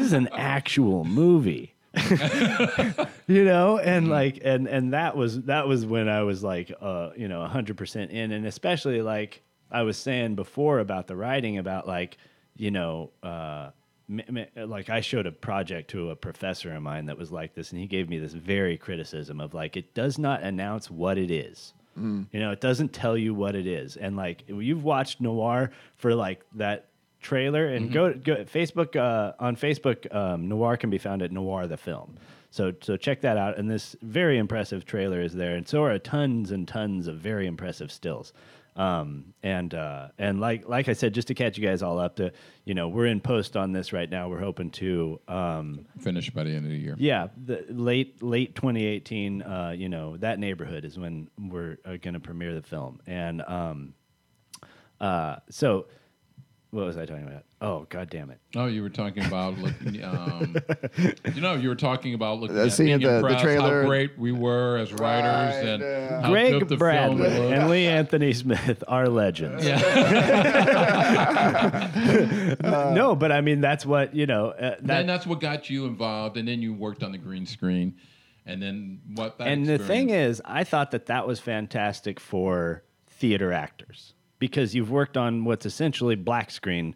[0.00, 1.76] is an actual movie.
[3.26, 7.08] you know and like and and that was that was when i was like uh
[7.16, 11.88] you know 100% in and especially like i was saying before about the writing about
[11.88, 12.18] like
[12.56, 13.70] you know uh
[14.56, 17.80] like i showed a project to a professor of mine that was like this and
[17.80, 21.74] he gave me this very criticism of like it does not announce what it is
[22.30, 26.14] you know it doesn't tell you what it is and like you've watched noir for
[26.14, 26.88] like that
[27.20, 30.12] trailer and go go Facebook uh, on Facebook.
[30.14, 32.16] Um, Noir can be found at Noir the film.
[32.50, 33.58] So so check that out.
[33.58, 37.46] And this very impressive trailer is there, and so are tons and tons of very
[37.46, 38.32] impressive stills.
[38.78, 42.16] Um, and uh, and like like I said, just to catch you guys all up,
[42.16, 42.32] to
[42.64, 44.28] you know we're in post on this right now.
[44.28, 46.94] We're hoping to um, Finished by the end of the year.
[46.96, 49.42] yeah, the late late 2018.
[49.42, 53.42] Uh, you know that neighborhood is when we're uh, going to premiere the film, and
[53.42, 53.94] um,
[55.00, 55.86] uh, so
[56.70, 57.44] what was I talking about?
[57.60, 58.38] Oh, god damn it!
[58.54, 60.02] Oh, you were talking about looking.
[60.04, 60.54] Um,
[61.34, 63.82] you know, you were talking about looking Uh, at seeing being the- the trailer.
[63.82, 66.20] how great we were as writers, Right, and yeah.
[66.22, 69.64] how Gregg good the Bradley film and Lee Anthony Smith are legends.
[72.62, 74.48] no, but I mean that's what you know.
[74.50, 77.94] Uh, then that's what got you involved, and then you worked on the green screen,
[78.46, 79.38] and then what?
[79.38, 84.74] That and the thing is, I thought that that was fantastic for theater actors because
[84.74, 86.94] you've worked on what's essentially black screen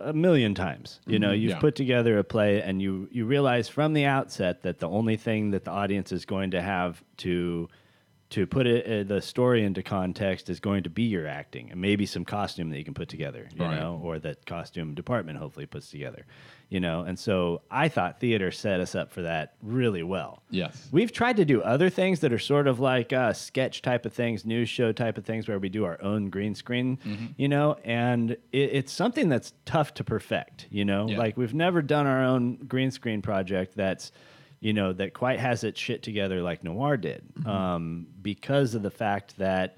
[0.00, 1.00] a million times.
[1.06, 1.58] You know, you've Yeah.
[1.58, 5.50] put together a play and you you realize from the outset that the only thing
[5.50, 7.68] that the audience is going to have to
[8.30, 11.80] to put it, uh, the story into context is going to be your acting and
[11.80, 13.78] maybe some costume that you can put together, you Right.
[13.78, 16.24] know, or that costume department hopefully puts together,
[16.70, 17.02] you know.
[17.02, 20.42] And so I thought theater set us up for that really well.
[20.50, 20.88] Yes.
[20.92, 24.12] We've tried to do other things that are sort of like uh, sketch type of
[24.12, 27.26] things, news show type of things, where we do our own green screen, Mm-hmm.
[27.36, 31.08] you know, and it, it's something that's tough to perfect, you know.
[31.08, 31.18] Yeah.
[31.18, 34.12] Like we've never done our own green screen project that's,
[34.60, 37.48] you know, that quite has its shit together like Noir did, Mm-hmm.
[37.48, 39.76] um, because of the fact that,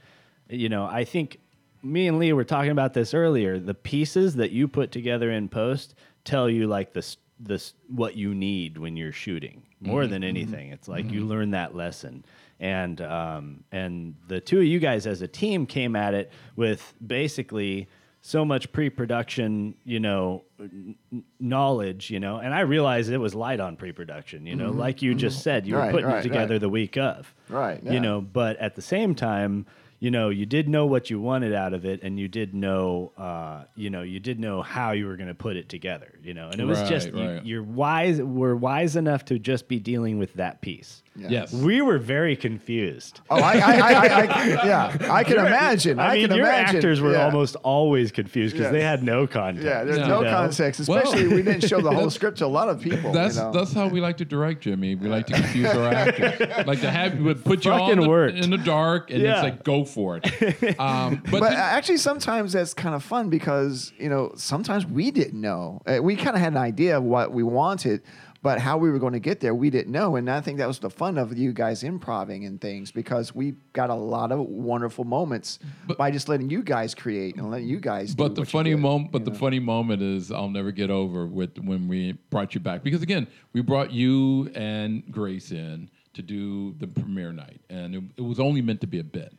[0.49, 1.39] you know, I think
[1.83, 3.59] me and Lee were talking about this earlier.
[3.59, 5.95] The pieces that you put together in post
[6.27, 10.11] tell you like this this what you need when you're shooting more Mm-hmm.
[10.13, 10.73] than anything.
[10.73, 12.25] It's like you learn that lesson.
[12.59, 16.95] And um, and the two of you guys as a team came at it with
[17.07, 17.89] basically
[18.23, 20.97] so much pre-production, you know, n-
[21.39, 25.15] knowledge, you know, and I realized it was light on pre-production, you know, like you
[25.15, 26.61] just said, you were putting right, it together right.
[26.61, 27.93] the week of, Right, yeah.
[27.93, 29.67] You know, but at the same time,
[29.99, 33.13] you know, you did know what you wanted out of it, and you did know,
[33.17, 36.35] uh, you know, you did know how you were going to put it together, you
[36.35, 37.45] know, and it was Right, just you, right.
[37.47, 41.03] you're wise, we're wise enough to just be dealing with that piece.
[41.19, 41.51] Yes.
[41.51, 43.23] We were very confused.
[43.31, 45.99] Oh, I, I, I, I, I yeah, I can imagine.
[45.99, 46.77] I, I mean, can your imagine.
[46.77, 47.25] actors were yeah.
[47.25, 48.73] almost always confused because Yeah.
[48.73, 49.65] they had no context.
[49.67, 50.09] Yeah, there's Yeah.
[50.09, 50.31] no You know?
[50.31, 50.87] context.
[50.87, 53.13] Well- Especially we didn't show the whole script to a lot of people.
[53.13, 53.51] That's you know?
[53.51, 54.95] that's how we like to direct, Jimmy.
[54.95, 56.67] We like to confuse our actors.
[56.67, 59.37] like to have would put you all in the, in the dark and Yeah.
[59.37, 60.77] it's like go for it.
[60.79, 65.11] Um, but But then- actually, sometimes that's kind of fun because you know sometimes we
[65.11, 65.81] didn't know.
[65.87, 68.03] Uh, We kind of had an idea of what we wanted,
[68.43, 70.15] But how we were going to get there, we didn't know.
[70.17, 73.55] And I think that was the fun of you guys improving and things because we
[73.73, 75.59] got a lot of wonderful moments
[75.99, 78.15] by just letting you guys create and letting you guys.
[78.15, 79.39] do But the what funny moment, but you the know?
[79.39, 83.27] funny moment is I'll never get over with when we brought you back because again
[83.53, 88.39] we brought you and Grace in to do the premiere night, and it, it was
[88.41, 89.33] only meant to be a bit.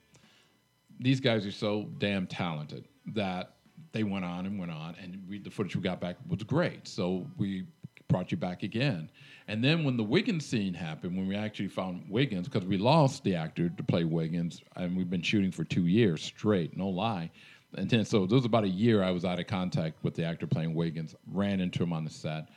[0.99, 3.53] These guys are so damn talented that
[3.91, 6.87] they went on and went on, and we, the footage we got back was great.
[6.87, 7.65] So we
[8.07, 9.09] brought you back again.
[9.47, 13.23] And then when the Wiggins scene happened, when we actually found Wiggins, because we lost
[13.23, 17.29] the actor to play Wiggins, and we've been shooting for two years straight, no lie.
[17.75, 20.23] And then, so there was about a year I was out of contact with the
[20.23, 22.49] actor playing Wiggins, ran into him on the set,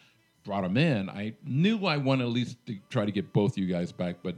[0.45, 1.11] brought him in.
[1.11, 4.37] I knew I wanted at least to try to get both you guys back, but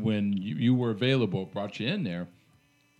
[0.00, 2.28] when you, you were available, brought you in there,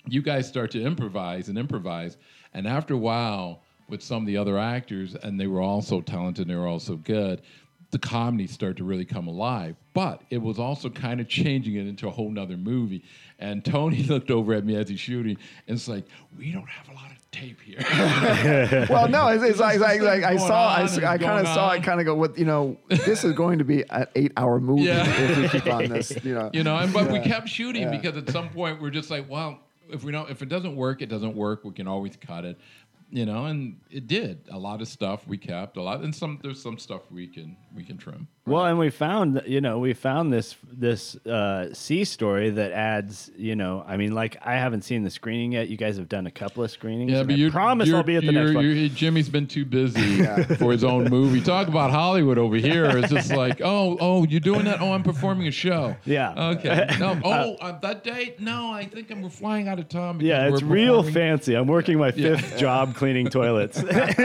[0.09, 2.17] you guys start to improvise and improvise.
[2.55, 6.01] And after a while, with some of the other actors, and they were all so
[6.01, 7.43] talented, and they were all so good,
[7.93, 9.77] the comedy started to really come alive.
[9.95, 13.05] But it was also kind of changing it into a whole nother movie.
[13.39, 15.37] And Tony looked over at me as he's shooting,
[15.69, 16.05] and it's like,
[16.37, 17.79] we don't have a lot of tape here.
[18.91, 21.47] well, no, it's, it's like, like, like I saw, I, on s- and I kind
[21.47, 21.77] of saw on.
[21.77, 24.83] it, kind of go with, you know, this is going to be an eight-hour movie
[24.85, 25.05] Yeah.
[25.07, 26.51] if we keep on this, you know.
[26.53, 27.91] you know and, but we kept shooting Yeah.
[27.97, 29.61] because at some point we're just like well
[29.91, 31.65] if we don't if it doesn't work it doesn't work.
[31.65, 32.59] We can always cut it
[33.11, 34.41] you know and it did.
[34.51, 37.57] A lot of stuff we kept a lot and some there's some stuff we can
[37.75, 42.05] we can trim Well, and we found, you know, we found this this uh, C
[42.05, 45.69] story that adds, you know, I mean, like I haven't seen the screening yet.
[45.69, 47.11] You guys have done a couple of screenings.
[47.13, 48.89] yeah and but I you promise I'll be at the next one.
[48.95, 50.25] jimmy's been too busy
[50.59, 51.41] for his own movie.
[51.41, 52.87] Talk about hollywood over here.
[52.99, 54.81] It's just like oh oh you're doing that?
[54.81, 55.97] Oh i'm performing a show.
[56.05, 56.51] Yeah.
[56.57, 56.89] okay.
[56.99, 57.21] No.
[57.25, 58.41] Oh uh, that date?
[58.41, 61.55] No i think i'm we're flying out of town Yeah, it's real performing- fancy.
[61.55, 63.83] I'm working my fifth job cleaning toilets.
[63.83, 64.19] but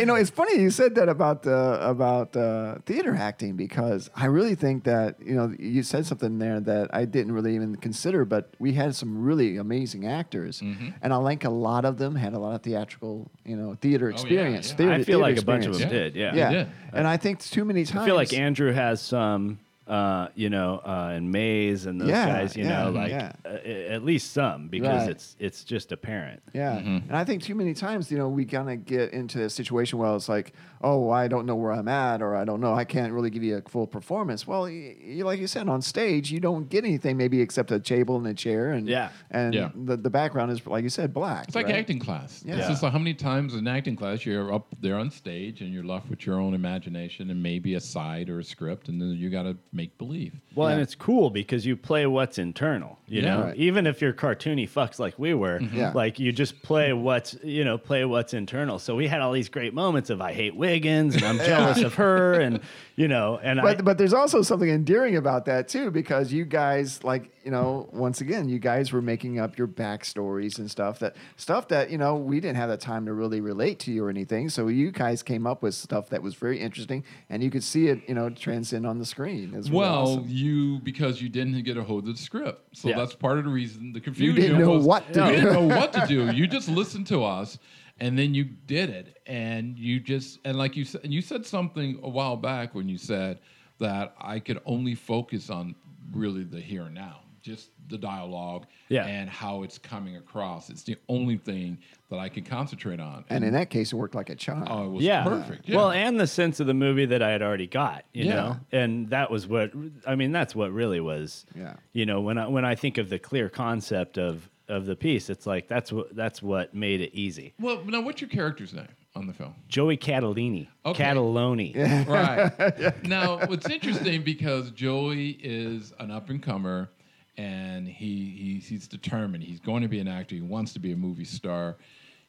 [0.00, 4.26] you know, it's funny you said that about uh, about uh, theater acting because I
[4.26, 8.24] really think that you know you said something there that I didn't really even consider,
[8.24, 10.88] but we had some really amazing actors, Mm-hmm.
[11.02, 14.06] and I think a lot of them had a lot of theatrical, you know, theater
[14.06, 14.70] Oh, yeah, experience.
[14.70, 14.76] yeah.
[14.76, 16.14] theater- I feel theater like a bunch of them experience.
[16.14, 16.20] did.
[16.20, 16.34] Yeah.
[16.34, 16.68] Yeah, did.
[16.92, 20.80] and I think too many times I feel like Andrew has some, uh, you know,
[20.84, 23.32] uh, and Mays and those Yeah, guys, you yeah, know, like yeah.
[23.44, 23.48] uh,
[23.94, 25.10] at least some because Right.
[25.10, 26.42] it's it's just apparent.
[26.52, 27.08] Yeah, Mm-hmm.
[27.08, 29.98] and I think too many times, you know, we kind of get into a situation
[29.98, 32.84] where it's like, oh, I don't know where I'm at, or I don't know, I
[32.84, 34.46] can't really give you a full performance.
[34.46, 37.78] Well, y y- like you said, on stage, you don't get anything maybe except a
[37.78, 39.10] table and a chair, and Yeah.
[39.30, 39.70] and Yeah.
[39.74, 41.44] the the background is like you said, black.
[41.46, 41.76] It's like right?
[41.76, 42.42] acting class.
[42.44, 42.56] Yeah.
[42.58, 45.72] It's just like how many times in acting class you're up there on stage and
[45.72, 49.10] you're left with your own imagination and maybe a side or a script, and then
[49.10, 50.40] you got to make believe.
[50.54, 52.98] Well, and it's cool because you play what's internal.
[53.06, 53.34] You Yeah.
[53.36, 53.56] know, Right.
[53.56, 55.76] even if you're cartoony fucks like we were, mm-hmm.
[55.76, 55.92] Yeah.
[55.94, 58.78] like you just play what's you know play what's internal.
[58.78, 61.94] So we had all these great moments of I hate Wiggins and I'm jealous of
[61.94, 62.60] her, and
[62.96, 66.44] you know, and But I, but there's also something endearing about that too, because you
[66.44, 70.98] guys like you know once again you guys were making up your backstories and stuff
[70.98, 74.04] that stuff that you know we didn't have the time to really relate to you
[74.04, 74.48] or anything.
[74.48, 77.88] So you guys came up with stuff that was very interesting, and you could see
[77.88, 79.52] it you know transcend on the screen.
[79.66, 80.24] It's really Well, awesome.
[80.28, 82.96] you because you didn't get a hold of the script, so Yeah.
[82.96, 84.34] that's part of the reason the confusion.
[84.36, 85.32] You didn't know was- what to you do.
[85.32, 86.30] didn't know what to do.
[86.32, 87.58] You just listened to us,
[88.00, 91.44] and then you did it, and you just and like you said, and you said
[91.44, 93.40] something a while back when you said
[93.78, 95.74] that I could only focus on
[96.12, 99.06] really the here and now, just the dialogue, Yeah.
[99.06, 100.68] and how it's coming across.
[100.68, 101.78] It's the only thing
[102.10, 103.24] that I can concentrate on.
[103.30, 104.64] and in that case, it worked like a charm.
[104.68, 105.68] oh, it was yeah, perfect.
[105.68, 105.76] Yeah.
[105.76, 108.34] Well, and the sense of the movie that I had already got, you Yeah.
[108.34, 109.72] know, and that was what
[110.06, 110.32] I mean.
[110.32, 111.74] That's what really was, Yeah.
[111.92, 115.30] You know, when I when I think of the clear concept of of the piece,
[115.30, 117.54] it's like that's what that's what made it easy.
[117.60, 119.54] well, now what's your character's name on the film?
[119.68, 121.04] Joey Catalini, Okay.
[121.04, 121.72] Cataloni.
[122.06, 123.04] Right.
[123.04, 126.90] Now, what's interesting because Joey is an up and comer,
[127.36, 129.44] and he, he's he's determined.
[129.44, 130.34] He's going to be an actor.
[130.34, 131.76] He wants to be a movie star.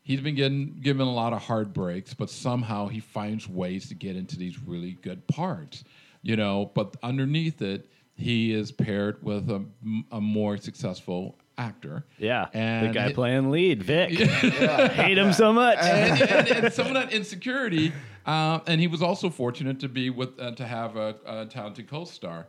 [0.04, 3.96] He's been getting given a lot of hard breaks, but somehow he finds ways to
[3.96, 5.84] get into these really good parts.
[6.22, 9.64] You know, but underneath it, he is paired with a,
[10.12, 12.06] a more successful actor.
[12.18, 14.12] Yeah, and the guy it- playing lead, Vic.
[14.20, 15.78] Hate him so much.
[15.82, 17.92] and, and, and some of that insecurity.
[18.26, 21.88] Uh, and he was also fortunate to be with uh, to have a, a talented
[21.88, 22.48] co-star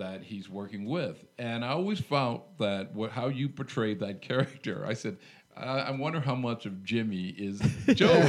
[0.00, 1.24] that he's working with.
[1.38, 4.84] And I always felt that what, how you portrayed that character.
[4.86, 5.18] I said.
[5.56, 7.60] I wonder how much of Jimmy is
[7.94, 8.22] Joey,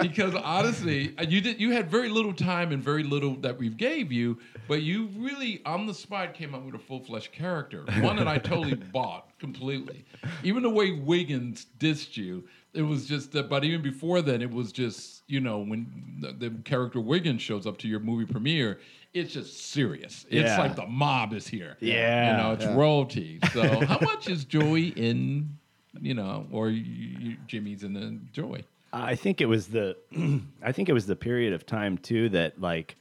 [0.00, 1.60] because honestly, you did.
[1.60, 5.62] You had very little time and very little that we gave you, but you really,
[5.64, 9.38] on the spot, came up with a full fledged character, one that I totally bought
[9.38, 10.04] completely.
[10.42, 14.50] Even the way Wiggins dissed you It was just that, but even before then, it
[14.50, 15.86] was just you know when
[16.20, 18.80] the, the character Wiggins shows up to your movie premiere,
[19.14, 20.26] it's just serious.
[20.28, 20.58] It's Yeah.
[20.58, 21.76] like the mob is here.
[21.80, 22.32] Yeah.
[22.32, 23.38] you know, it's royalty.
[23.52, 25.56] So how much is Joey in?
[26.00, 28.64] You know, or you, you, Jimmy's in the Joey.
[28.92, 29.96] I think it was the
[30.62, 32.96] I think it was the period of time too that like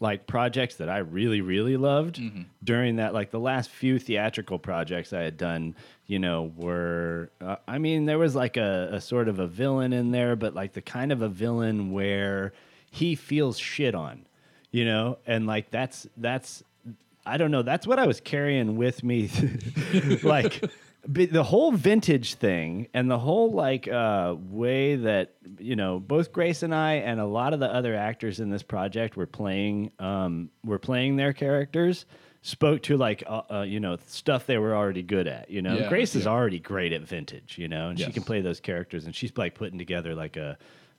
[0.00, 2.20] like projects that I really really loved
[2.62, 5.74] during that like the last few theatrical projects I had done
[6.06, 9.94] you know were uh, I mean there was like a, a sort of a villain
[9.94, 12.52] in there but like the kind of a villain where
[12.90, 14.26] he feels shit on
[14.70, 16.62] you know and like that's that's
[17.28, 17.62] I don't know.
[17.62, 19.30] That's what I was carrying with me,
[20.22, 20.64] like
[21.04, 26.62] the whole vintage thing and the whole like uh, way that you know both Grace
[26.62, 30.50] and I and a lot of the other actors in this project were playing um,
[30.64, 32.06] were playing their characters
[32.42, 35.50] spoke to like uh, uh, you know stuff they were already good at.
[35.50, 37.56] You know, Yeah, Grace is already great at vintage.
[37.58, 40.56] You know, and she can play those characters, and she's like putting together like a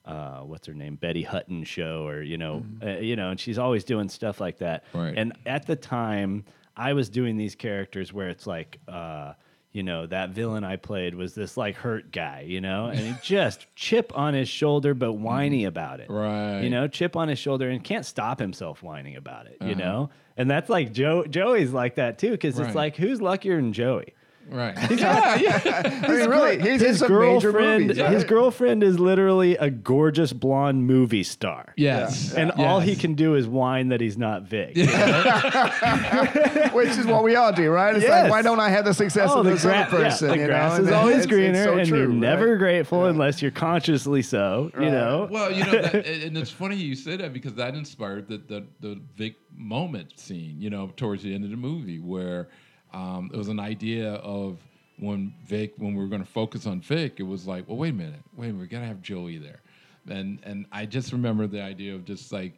[0.09, 3.57] uh, what's her name, Betty Hutton show, or you know, uh, you know, and she's
[3.59, 4.83] always doing stuff like that.
[4.93, 5.13] Right.
[5.15, 6.45] And at the time,
[6.75, 9.33] I was doing these characters where it's like, uh,
[9.71, 13.13] you know, that villain I played was this like hurt guy, you know, and he
[13.23, 16.09] just chip on his shoulder, but whiny about it.
[16.09, 16.61] Right.
[16.61, 19.79] You know, chip on his shoulder and can't stop himself whining about it, you Uh-huh.
[19.79, 20.09] know?
[20.37, 22.65] And that's like Joe Joey's like that too, because Right.
[22.67, 24.13] it's like, who's luckier than Joey?
[24.47, 24.75] Right.
[24.99, 25.61] yeah, yeah.
[26.03, 27.97] I mean, really, he's in His some major girlfriend, movies.
[27.97, 28.27] his right?
[28.27, 31.73] girlfriend is literally a gorgeous blonde movie star.
[31.77, 32.33] Yes.
[32.33, 34.75] And all he can do is whine that he's not Vic.
[36.73, 37.95] Which is what we all do, right?
[37.95, 38.23] It's Yes.
[38.23, 40.29] like, why don't I have the success Oh, of this gra- other person?
[40.29, 40.85] yeah, the you grass know?
[40.85, 42.15] is always it's- it's greener, so and true, you're right?
[42.17, 44.71] never grateful unless you're consciously so.
[44.79, 45.27] You know.
[45.29, 48.65] Well, you know, that, and it's funny you say that because that inspired the, the
[48.79, 50.55] the Vic moment scene.
[50.59, 52.49] You know, towards the end of the movie, where
[52.93, 54.57] um, it was an idea of
[54.97, 57.89] when Vic, when we were going to focus on Vic, it was like, well, wait
[57.91, 59.61] a minute, wait a minute, we got to have Joey there,
[60.09, 62.53] and and I just remember the idea of just like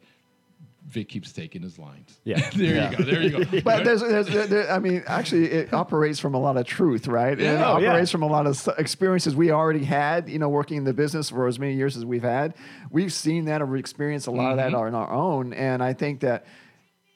[0.88, 2.18] Vic keeps taking his lines.
[2.24, 2.40] Yeah.
[2.56, 2.90] there Yeah.
[2.90, 3.60] you go, there you go.
[3.64, 7.32] But there's, there's, there, I mean, actually, it operates from a lot of truth, right?
[7.32, 7.72] And it Yeah.
[7.72, 7.90] Oh, yeah.
[7.90, 11.30] operates from a lot of experiences we already had, you know, working in the business
[11.30, 12.54] for as many years as we've had.
[12.90, 15.52] We've seen that or experienced a lot of that on our own.
[15.52, 16.46] And I think that,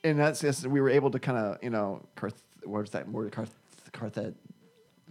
[0.04, 2.06] in that sense, we were able to kind of, you know,
[2.66, 3.32] where's that word?
[3.32, 3.54] Carth-
[3.92, 4.34] carthet.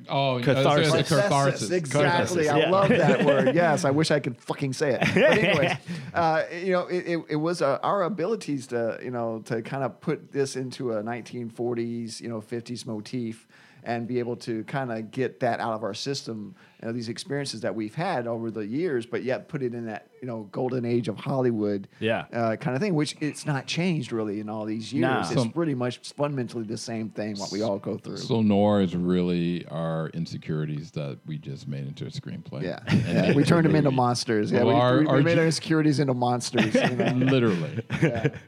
[0.10, 0.92] oh, Catharsis.
[0.92, 1.08] Catharsis.
[1.08, 1.72] catharsis.
[1.72, 2.10] Exactly.
[2.10, 2.70] Catharsis, I yeah.
[2.70, 3.56] love that word.
[3.56, 5.02] Yes, I wish I could fucking say it.
[5.14, 5.72] But anyways,
[6.14, 9.84] uh, you know, it, it, it was uh, our abilities to, you know, to kind
[9.84, 13.48] of put this into a 1940s, you know, 50s motif
[13.86, 17.08] and be able to kind of get that out of our system, you know, these
[17.10, 20.50] experiences that we've had over the years, but yet put it in that, you know,
[20.52, 22.26] golden age of Hollywood Yeah.
[22.34, 25.02] uh, kind of thing, which it's not changed really in all these years.
[25.04, 25.20] No.
[25.20, 28.18] It's So- pretty much fundamentally the same thing, what we all go through.
[28.18, 32.64] So Noir is really our insecurities that we just made into a screenplay.
[32.64, 33.34] Yeah, yeah.
[33.36, 33.96] we turned them into movie.
[33.98, 34.52] monsters.
[34.52, 36.74] Yeah, Well, we, our- we, we made ju- our insecurities into monsters.
[36.74, 37.14] You know?
[37.36, 37.82] literally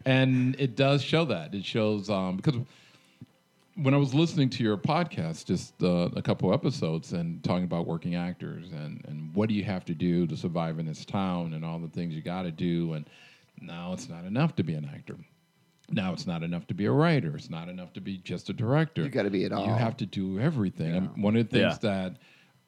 [0.05, 2.55] and it does show that it shows um, because
[3.77, 7.85] when i was listening to your podcast just uh, a couple episodes and talking about
[7.85, 11.53] working actors and, and what do you have to do to survive in this town
[11.53, 13.09] and all the things you got to do and
[13.61, 15.15] now it's not enough to be an actor
[15.89, 18.53] now it's not enough to be a writer it's not enough to be just a
[18.53, 19.65] director You gotta be it all.
[19.65, 21.89] you have to do everything and one of the things Yeah.
[21.91, 22.17] that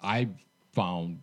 [0.01, 0.27] i
[0.73, 1.21] found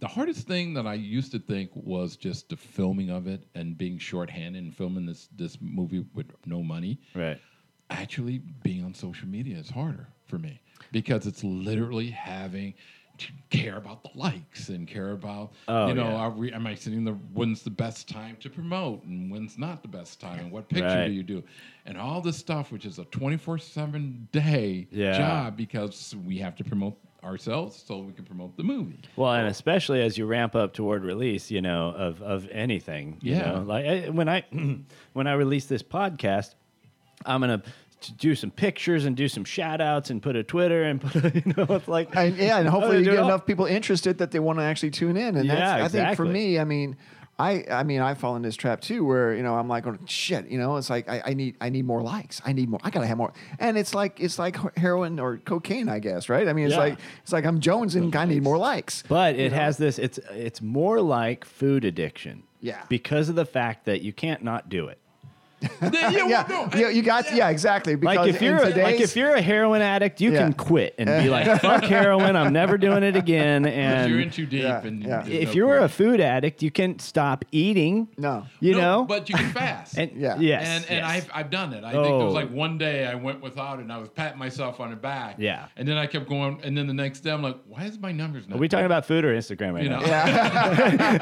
[0.00, 3.76] the hardest thing that I used to think was just the filming of it and
[3.76, 6.98] being shorthanded and filming this this movie with no money.
[7.14, 7.38] Right.
[7.90, 10.60] Actually, being on social media is harder for me
[10.92, 12.74] because it's literally having
[13.16, 16.16] to care about the likes and care about Oh, you know yeah.
[16.16, 19.82] are we, am I sitting there when's the best time to promote and when's not
[19.82, 21.06] the best time and what picture Right.
[21.06, 21.42] do you do
[21.86, 25.12] and all this stuff which is a 24/7 day Yeah.
[25.12, 29.00] job because we have to promote ourselves so we can promote the movie.
[29.16, 33.18] Well, and especially as you ramp up toward release, you know, of of anything.
[33.22, 33.52] You Yeah.
[33.52, 33.62] know?
[33.62, 34.44] like I, when I
[35.14, 36.54] when I release this podcast,
[37.26, 37.62] I'm gonna
[38.16, 41.32] do some pictures and do some shout outs and put a Twitter and put a,
[41.44, 43.24] you know it's like And, yeah, and oh, hopefully Oh, you get all.
[43.24, 43.28] Oh.
[43.28, 45.36] enough people interested that they want to actually tune in.
[45.36, 46.96] And that's, Yeah, I think for me, I mean,
[47.40, 49.98] I, I mean, I fall in this trap too, where you know I'm like, going,
[50.06, 52.40] shit, you know, it's like I, I need, I need more likes.
[52.44, 52.80] I need more.
[52.82, 53.32] I gotta have more.
[53.60, 56.48] And it's like, it's like heroin or cocaine, I guess, right?
[56.48, 56.80] I mean, it's Yeah.
[56.80, 59.02] like, it's like I'm Jones and I need more likes.
[59.08, 59.98] But it has this.
[60.00, 62.42] It's it's more like food addiction.
[62.60, 62.82] Yeah.
[62.88, 64.98] Because of the fact that you can't not do it.
[65.60, 67.96] Yeah, yeah, well, no, you, you got yeah, exactly.
[67.96, 70.44] Because Like if you're a, like if you're a heroin addict, you Yeah.
[70.44, 74.20] can quit and be like, "Fuck heroin, I'm never doing it again." if And you're
[74.20, 75.26] in too deep, Yeah, and yeah.
[75.26, 78.06] if no you're a food addict, you can stop eating.
[78.16, 79.98] no, You No, know, but you can fast.
[79.98, 80.36] and Yeah.
[80.38, 81.10] yes, and and yes.
[81.10, 81.82] I've I've done it.
[81.82, 82.36] I think there was Oh.
[82.36, 85.36] like one day I went without it and I was patting myself on the back.
[85.38, 85.66] Yeah.
[85.76, 88.12] And then I kept going, and then the next day I'm like, why is my
[88.12, 88.56] numbers not?
[88.56, 90.00] Are we talking about food or Instagram right You know.
[90.00, 91.18] now?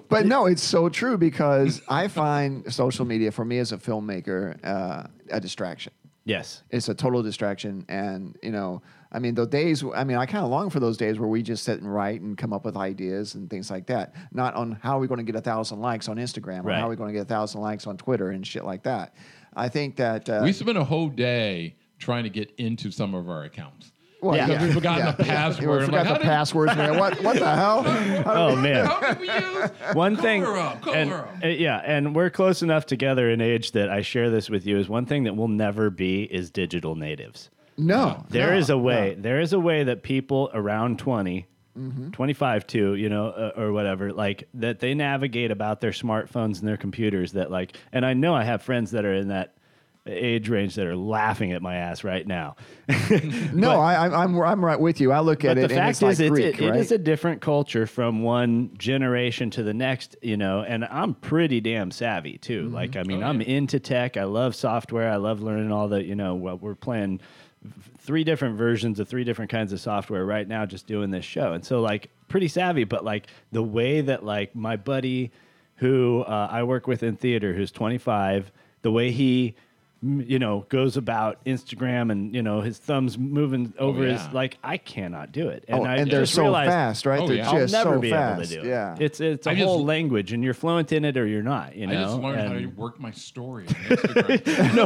[0.08, 4.58] But no, it's so true because I find social media for me as a filmmaker
[4.64, 5.92] uh, a distraction.
[6.24, 6.62] Yes.
[6.70, 9.82] It's a total distraction, and you know, I mean, the days.
[9.94, 12.20] I mean, I kind of long for those days where we just sit and write
[12.20, 14.14] and come up with ideas and things like that.
[14.32, 16.78] Not on how are we going to get a thousand likes on Instagram, or Right.
[16.78, 19.14] how are we going to get a thousand likes on Twitter and shit like that.
[19.54, 23.28] I think that uh, We spent a whole day trying to get into some of
[23.28, 23.92] our accounts.
[24.22, 24.46] Well, Yeah.
[24.46, 25.48] Because we forgot yeah, the yeah.
[25.48, 26.98] We I'm forgot like, the did- passwords, man.
[26.98, 27.82] What what the hell?
[28.26, 28.86] Oh man.
[28.86, 29.70] How did we use?
[29.94, 31.34] one Color thing up, color and, up.
[31.44, 34.78] uh, yeah and we're close enough together in age that i share this with you
[34.78, 38.78] is one thing that we'll never be is digital natives No, There no, is a
[38.78, 39.22] way no.
[39.22, 41.46] there is a way that people around 20
[41.78, 42.10] Mm-hmm.
[42.10, 46.66] 25 too you know uh, or whatever like that they navigate about their smartphones and
[46.68, 49.54] their computers that like and i know i have friends that are in that
[50.06, 52.56] age range that are laughing at my ass right now
[53.52, 55.12] No, I, I'm I'm I'm right with you.
[55.12, 56.80] I look at it the and fact it's like is, it's, Greek, it, it right?
[56.80, 60.62] is a different culture from one generation to the next, you know.
[60.62, 62.64] And I'm pretty damn savvy too.
[62.64, 62.74] Mm-hmm.
[62.74, 63.48] Like, I mean, Oh, I'm yeah.
[63.48, 64.16] into tech.
[64.16, 65.10] I love software.
[65.10, 67.20] I love learning all the, you know, what we're playing
[67.98, 71.52] three different versions of three different kinds of software right now, just doing this show.
[71.52, 72.84] And so, like, pretty savvy.
[72.84, 75.30] But like the way that like my buddy,
[75.76, 78.50] who uh, I work with in theater, who's 25,
[78.82, 79.54] the way he m-
[80.02, 84.30] you know goes about Instagram and you know his thumbs moving oh, over his yeah.
[84.32, 87.20] like I cannot do it oh, I and they're just so realized fast, right?
[87.20, 87.50] Oh, they're yeah.
[87.50, 88.38] I'll just never so be fast.
[88.38, 88.70] able to do it.
[88.70, 91.42] Yeah, It's it's a I just- whole language and you're fluent in it or you're
[91.42, 91.76] not.
[91.76, 92.00] You know.
[92.00, 94.74] I just learned how to work my story on Instagram.
[94.74, 94.84] no,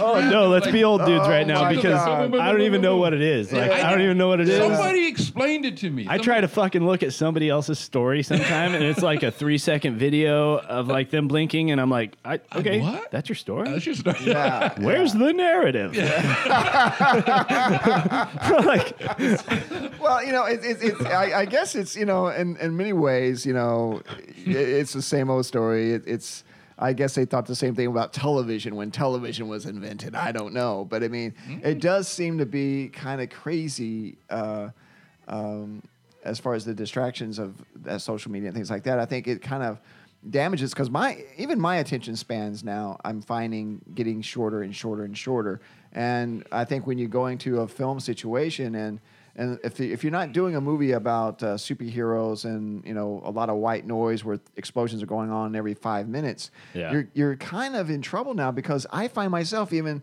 [0.00, 2.34] oh no, let's be old dudes Oh right now because God.
[2.34, 3.52] I don't even know what it is.
[3.52, 4.58] Like I don't even know what it is.
[4.58, 6.06] Somebody explained it to me.
[6.08, 9.58] I try to fucking look at somebody else's story sometime, and it's like a three
[9.58, 13.10] second video of like them blinking, and I'm like, I, okay, what?
[13.10, 13.68] that's your story.
[13.68, 14.20] That's just start.
[14.20, 14.74] yeah.
[14.80, 15.96] Where's the narrative?
[18.64, 22.76] like, Well, you know, it, it, it's I, I guess it's you know, in in
[22.76, 24.02] many ways, you know,
[24.36, 25.92] it, it's the same old story.
[25.92, 26.44] It, it's
[26.78, 30.14] I guess they thought the same thing about television when television was invented.
[30.14, 34.18] I don't know, but I mean, it does seem to be kind of crazy.
[34.28, 34.70] Uh,
[35.28, 35.82] um,
[36.22, 37.54] as far as the distractions of
[37.88, 39.80] uh, social media and things like that, I think it kind of
[40.28, 45.16] damages because my even my attention spans now I'm finding getting shorter and shorter and
[45.16, 45.60] shorter.
[45.92, 49.00] And I think when you're going to a film situation and
[49.36, 53.30] and if if you're not doing a movie about uh, superheroes and you know a
[53.30, 56.90] lot of white noise where explosions are going on every five minutes, Yeah.
[56.92, 60.02] you're you're kind of in trouble now because I find myself even,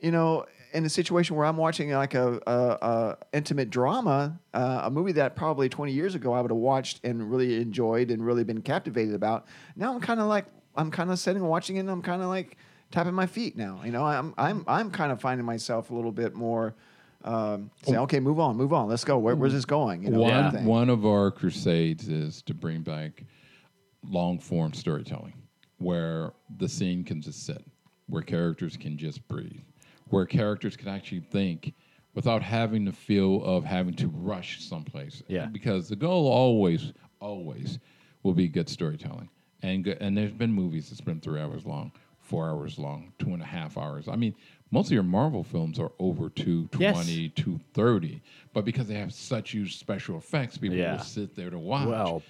[0.00, 4.82] you know, in a situation where I'm watching like a, a, a intimate drama, uh,
[4.84, 8.26] a movie that probably 20 years ago I would have watched and really enjoyed and
[8.26, 9.46] really been captivated about.
[9.76, 11.80] Now I'm kind of like I'm kind of sitting and watching it.
[11.80, 12.56] and I'm kind of like
[12.90, 13.80] tapping my feet now.
[13.84, 16.74] You know, I'm I'm I'm kind of finding myself a little bit more.
[17.22, 19.16] Um, saying, okay, move on, move on, let's go.
[19.16, 20.02] Where, where's this going?
[20.02, 23.24] You know, one one of our crusades is to bring back
[24.02, 25.32] long form storytelling,
[25.78, 27.64] where the scene can just sit,
[28.08, 29.62] where characters can just breathe,
[30.08, 31.74] where characters can actually think
[32.14, 35.22] without having the feel of having to rush someplace.
[35.28, 35.46] Yeah.
[35.46, 37.78] Because the goal always, always
[38.22, 39.28] will be good storytelling.
[39.62, 41.90] And go- and there's been movies that's been three hours long,
[42.20, 44.06] four hours long, two and a half hours.
[44.08, 44.34] I mean,
[44.70, 46.94] most of your Marvel films are over two Yes.
[46.94, 50.92] twenty, two thirty, but because they have such huge special effects, people Yeah.
[50.96, 51.88] will sit there to watch.
[51.88, 52.22] well,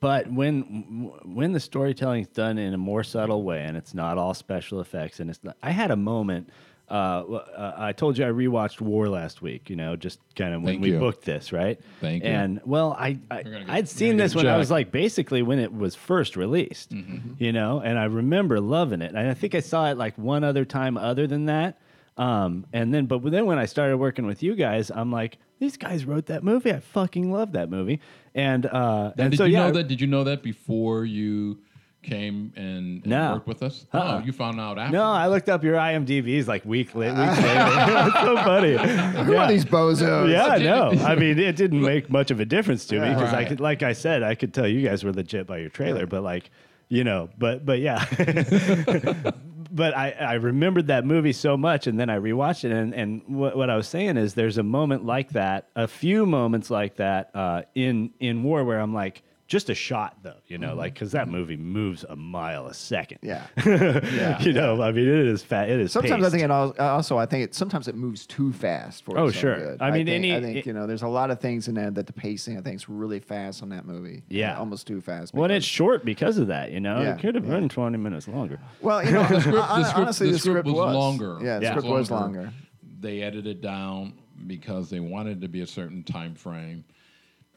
[0.00, 4.18] but when when the storytelling is done in a more subtle way and it's not
[4.18, 6.50] all special effects and it's not, I had a moment.
[6.90, 9.68] Uh, uh, I told you I rewatched War last week.
[9.68, 10.98] You know, just kind of when Thank we you.
[10.98, 11.78] booked this, right?
[12.00, 12.30] Thank you.
[12.30, 14.90] And well, I, I You're gonna get- I'd seen this get when I was like
[14.90, 16.90] basically when it was first released.
[16.90, 17.42] Mm-hmm.
[17.42, 19.14] You know, and I remember loving it.
[19.14, 21.78] And I think I saw it like one other time other than that.
[22.16, 25.76] Um, and then, but then when I started working with you guys, I'm like, these
[25.76, 26.72] guys wrote that movie.
[26.72, 28.00] I fucking love that movie.
[28.34, 29.88] And uh, Now, and did so you yeah, know that?
[29.88, 31.58] Did you know that before you
[32.02, 33.34] came and, and No.
[33.34, 33.86] worked with us?
[33.92, 34.20] Uh-uh.
[34.22, 34.96] Oh, you found out after.
[34.96, 38.06] No, I looked up your IMDb's like week la- weeks later.
[38.08, 39.24] it's so funny.
[39.24, 40.30] Who are these bozos?
[40.30, 40.90] Yeah, no.
[41.04, 43.82] I mean, it didn't make much of a difference to me because I could, like
[43.82, 46.50] I said, I could tell you guys were legit by your trailer, but like,
[46.88, 48.04] you know, but but yeah.
[49.70, 53.22] but I, I remembered that movie so much, and then I rewatched it, and and
[53.26, 56.96] what, what I was saying is, there's a moment like that, a few moments like
[56.96, 60.78] that uh, in in War where I'm like, just a shot though, you know, mm-hmm.
[60.78, 61.32] like because that mm-hmm.
[61.32, 63.18] movie moves a mile a second.
[63.22, 63.46] Yeah.
[63.64, 65.70] yeah you know, I mean, it is fat.
[65.70, 65.90] It is.
[65.90, 69.18] Sometimes I think it uh, also I think it sometimes it moves too fast for
[69.18, 69.56] Oh, sure.
[69.56, 69.82] good.
[69.82, 71.74] I mean, think, any- I think it- you know there's a lot of things in
[71.74, 74.18] there that the pacing I think is really fast on that movie.
[74.18, 74.58] Uh, yeah.
[74.58, 75.32] almost too fast.
[75.32, 76.70] Well, and it's short because of that.
[76.70, 77.54] You know, Yeah, it could have yeah.
[77.54, 78.60] been twenty minutes longer.
[78.82, 81.38] well, you know, The script, the script, honestly, the script was, longer.
[81.40, 81.70] Yeah, the Yeah.
[81.70, 82.52] script was longer.
[83.00, 84.12] They edited it down
[84.46, 86.84] because they wanted to be a certain time frame.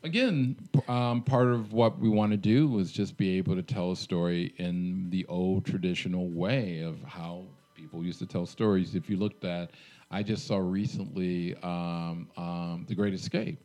[0.03, 0.55] Again,
[0.87, 3.95] um, part of what we want to do was just be able to tell a
[3.95, 8.95] story in the old traditional way of how people used to tell stories.
[8.95, 9.71] If you looked at,
[10.09, 13.63] I just saw recently um, um, The Great Escape,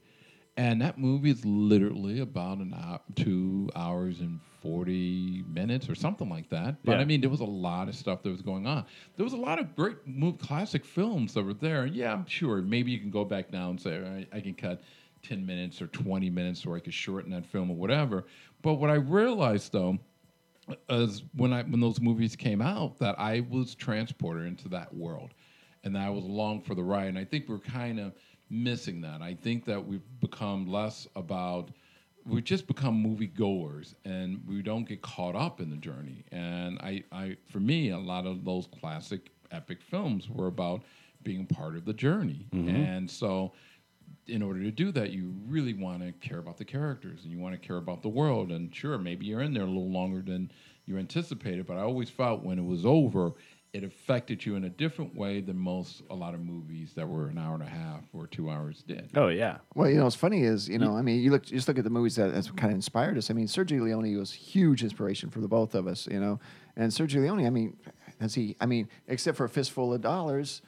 [0.59, 6.29] and that movie is literally about an hour, two hours and forty minutes or something
[6.29, 6.85] like that.
[6.85, 6.99] But Yeah.
[6.99, 8.85] I mean, there was a lot of stuff that was going on.
[9.17, 9.97] There was a lot of great
[10.39, 11.87] classic films that were there.
[11.87, 14.55] Yeah, I'm sure maybe you can go back now and say "All right, I can
[14.55, 14.83] cut
[15.29, 18.25] ten minutes or twenty minutes, or I could shorten that film or whatever.
[18.63, 19.99] But what I realized though
[20.89, 25.35] is when I when those movies came out that I was transported into that world,
[25.85, 27.09] and that I was along for the ride.
[27.09, 28.13] And I think we're kind of
[28.51, 29.23] missing that.
[29.23, 31.71] I think that we've become less about
[32.29, 36.25] we've just become movie goers, and we don't get caught up in the journey.
[36.33, 40.83] And I, I for me, a lot of those classic epic films were about
[41.23, 42.69] being part of the journey, mm-hmm.
[42.69, 43.53] and so
[44.27, 47.39] in order to do that, you really want to care about the characters and you
[47.39, 48.51] want to care about the world.
[48.51, 50.51] And sure, maybe you're in there a little longer than
[50.87, 53.33] you anticipated, but I always felt when it was over,
[53.73, 57.29] it affected you in a different way than most a lot of movies that were
[57.29, 59.11] an hour and a half or two hours did.
[59.15, 61.69] Oh yeah, Well, you know, what's funny is, you know, I mean, you look just
[61.69, 63.31] look at the movies that has kind of inspired us.
[63.31, 66.41] I mean, Sergio Leone was huge inspiration for the both of us, you know.
[66.77, 67.77] And Sergio Leone, I mean,
[68.21, 68.57] does he?
[68.61, 70.63] I mean, except for a fistful of dollars,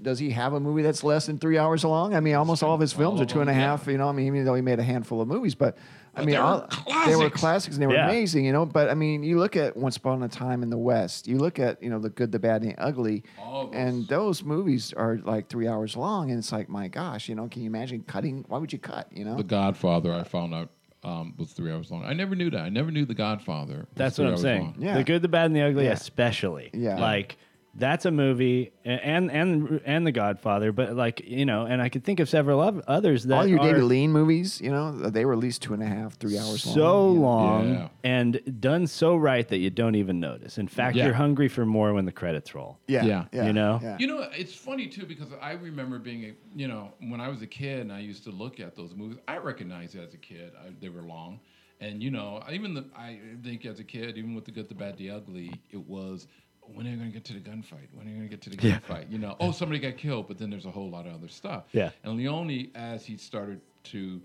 [0.00, 2.14] does he have a movie that's less than three hours long?
[2.14, 3.90] I mean, almost all of his films All are of two and a them, yeah.
[3.92, 5.76] You know, I mean, even though he made a handful of movies, but.
[6.14, 6.60] I But mean, they were all,
[7.04, 7.40] they were classics.
[7.40, 8.08] classics and they were Yeah.
[8.08, 8.64] amazing, you know.
[8.64, 11.28] But I mean, you look at Once Upon a Time in the West.
[11.28, 13.98] You look at you know the Good, the Bad, and the Ugly, All of and
[14.08, 14.38] those.
[14.38, 17.60] those movies are like three hours long, and it's like, my gosh, you know, can
[17.60, 18.46] you imagine cutting?
[18.48, 19.08] Why would you cut?
[19.12, 20.70] You know, The Godfather, I found out,
[21.04, 22.02] um, was three hours long.
[22.06, 22.60] I never knew that.
[22.62, 23.84] I never knew The Godfather.
[23.94, 24.62] that's what I'm saying.
[24.62, 24.74] long.
[24.78, 24.96] Yeah.
[24.96, 25.90] The good, the bad, and the ugly, Yeah.
[25.92, 26.70] especially.
[26.72, 26.98] Yeah.
[26.98, 27.36] like
[27.78, 30.72] that's a movie, and and and The Godfather.
[30.72, 33.66] But like you know, and I could think of several others that all your are
[33.66, 36.62] David Lean movies, you know, they were at least two and a half, three hours
[36.62, 37.20] so long.
[37.22, 37.88] long Yeah.
[38.04, 40.58] and done so right that you don't even notice.
[40.58, 41.04] In fact, Yeah.
[41.06, 42.78] you're hungry for more when the credits roll.
[42.88, 43.24] Yeah, Yeah.
[43.32, 43.80] yeah, You know?
[43.82, 43.96] yeah.
[43.98, 47.42] You know, it's funny too because I remember being a, you know, when I was
[47.42, 49.18] a kid and I used to look at those movies.
[49.28, 51.40] I recognized as a kid I, they were long,
[51.80, 54.74] and you know, even the I think as a kid, even with the good, the
[54.74, 56.26] bad, the ugly, it was
[56.74, 57.88] when are you going to get to the gunfight?
[57.92, 58.78] When are you going to get to the Yeah.
[58.80, 59.10] gunfight?
[59.10, 61.64] You know, oh, somebody got killed, but then there's a whole lot of other stuff.
[61.72, 61.90] Yeah.
[62.04, 64.20] And Leone, as he started to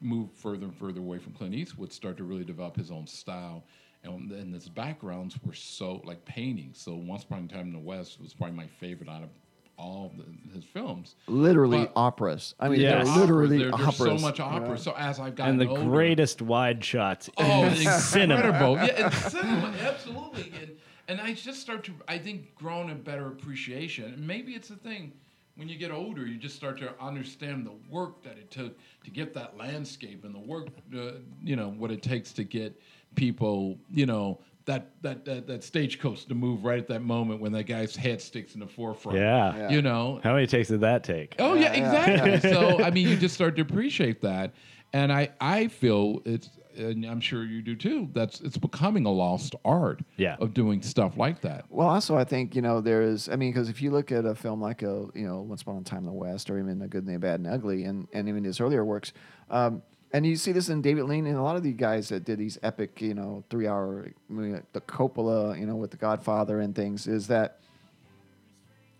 [0.00, 3.64] move further and further away from Clint Eastwood, started to really develop his own style.
[4.04, 6.70] And then his backgrounds were so like painting.
[6.74, 9.30] So Once Upon a Time in the West was probably my favorite out of
[9.78, 10.24] all the,
[10.54, 11.16] his films.
[11.26, 12.54] literally But- operas.
[12.58, 13.06] I mean, Yes.
[13.08, 13.98] they're literally there- operas.
[13.98, 14.68] There's so much opera.
[14.70, 14.76] know?
[14.76, 18.36] So as I've gotten And the older, greatest wide shots Oh, in cinema.
[18.46, 18.76] incredible!
[18.76, 20.52] Yeah, in cinema, absolutely.
[20.62, 20.75] And
[21.08, 24.04] and I just start to, I think, grown a better appreciation.
[24.04, 25.12] And maybe it's a thing
[25.56, 29.10] when you get older, you just start to understand the work that it took to
[29.10, 32.78] get that landscape and the work, uh, you know, what it takes to get
[33.14, 34.38] people, you know.
[34.66, 38.20] That, that, that, that stagecoach to move right at that moment when that guy's head
[38.20, 39.16] sticks in the forefront.
[39.16, 39.56] Yeah.
[39.56, 39.70] Yeah.
[39.70, 41.36] You know, How many takes did that take?
[41.38, 42.50] Oh yeah, Yeah, yeah, exactly.
[42.52, 44.54] so I mean, you just start to appreciate that,
[44.92, 48.08] and I I feel it's, and I'm sure you do too.
[48.12, 50.02] That's it's becoming a lost art.
[50.16, 50.36] Yeah.
[50.38, 51.64] Of doing stuff like that.
[51.68, 53.28] Well, also, I think you know there is.
[53.28, 55.78] I mean, because if you look at a film like a you know Once Upon
[55.78, 58.08] a Time in the West, or even A Good and the Bad and Ugly, and
[58.12, 59.12] and even his earlier works,
[59.50, 62.24] um, and you see this in David Lean and a lot of the guys that
[62.24, 65.96] did these epic, you know, three hour, movie, like the Coppola, you know, with The
[65.96, 67.60] Godfather and things, is that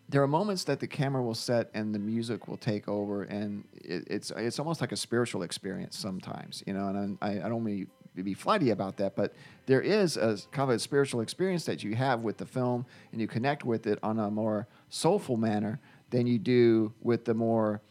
[0.09, 3.65] there are moments that the camera will set and the music will take over, and
[3.75, 6.89] it, it's it's almost like a spiritual experience sometimes, you know.
[6.89, 9.35] And I, I don't mean to be flighty about that, but
[9.67, 13.21] there is a kind of a spiritual experience that you have with the film, and
[13.21, 15.81] you connect with it on a more soulful manner
[16.11, 17.83] than you do with the more.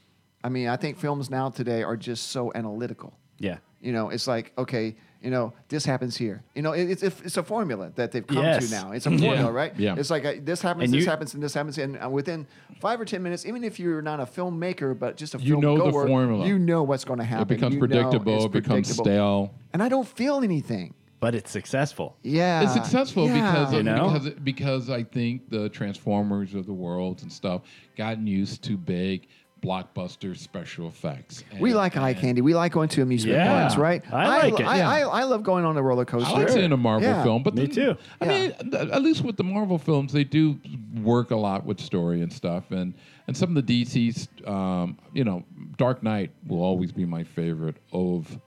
[0.43, 3.17] I mean, I think films now today are just so analytical.
[3.39, 3.57] Yeah.
[3.81, 4.95] You know, it's like okay,
[5.25, 6.43] you know, this happens here.
[6.55, 8.69] You know, it, it's it's a formula that they've come Yes.
[8.69, 8.91] to now.
[8.91, 9.49] It's a formula, Yeah.
[9.61, 9.73] right?
[9.79, 9.95] Yeah.
[9.97, 12.45] It's like uh, this happens, And this you- happens, and this happens, and uh, within
[12.79, 15.61] five or ten minutes, even if you're not a filmmaker but just a You film
[15.61, 16.45] know the formula.
[16.47, 17.43] you know what's going to happen.
[17.43, 18.45] It becomes You predictable.
[18.45, 19.05] It becomes predictable.
[19.05, 19.53] stale.
[19.73, 20.93] and I don't feel anything.
[21.21, 22.17] But it's successful.
[22.21, 23.33] Yeah, It's successful yeah.
[23.51, 24.09] because You know?
[24.11, 27.61] because because I think the Transformers of the world and stuff
[27.97, 29.27] gotten used to big
[29.65, 31.43] blockbuster special effects.
[31.59, 32.41] We like eye candy.
[32.41, 33.61] We like going to amusement Yeah.
[33.61, 34.03] parks, right?
[34.13, 34.89] I like it, I, yeah.
[34.89, 36.29] I, I love going on a roller coaster.
[36.35, 37.23] I like seeing a Marvel Yeah.
[37.23, 37.97] film, but Me the- too.
[38.21, 38.31] I Yeah.
[38.39, 40.59] mean, th- at least with the Marvel films, they do
[41.01, 42.93] work a lot with story and stuff, and
[43.27, 45.43] and some of the DC's, um, you know,
[45.77, 48.39] Dark Knight will always be my favorite of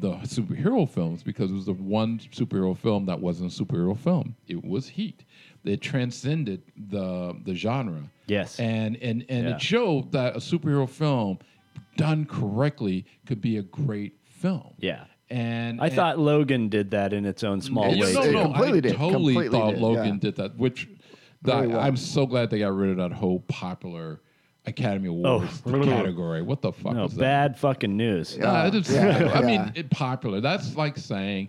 [0.00, 4.36] the superhero films because it was the one superhero film that wasn't a superhero film.
[4.46, 5.24] It was Heat.
[5.64, 8.02] It transcended the the genre.
[8.26, 8.58] Yes.
[8.58, 9.54] and and and Yeah.
[9.56, 11.38] it showed that a superhero film
[11.96, 14.74] done correctly could be a great film.
[14.78, 15.04] Yeah.
[15.30, 18.12] And I and- thought Logan did that in its own small way.
[18.12, 18.96] no, It no, completely I did.
[18.96, 20.20] totally Completely thought did, Logan yeah.
[20.20, 20.88] did that, which
[21.42, 21.80] Very that, well.
[21.80, 24.20] I'm so glad they got rid of that whole popular
[24.66, 25.12] Academy oh.
[25.12, 25.82] Awards Oh.
[25.84, 26.42] category.
[26.42, 27.20] What the fuck No, was that?
[27.20, 28.36] bad fucking news.
[28.38, 29.46] Nah, it is- Yeah, I yeah.
[29.46, 30.40] mean, it, popular.
[30.40, 31.48] That's like saying,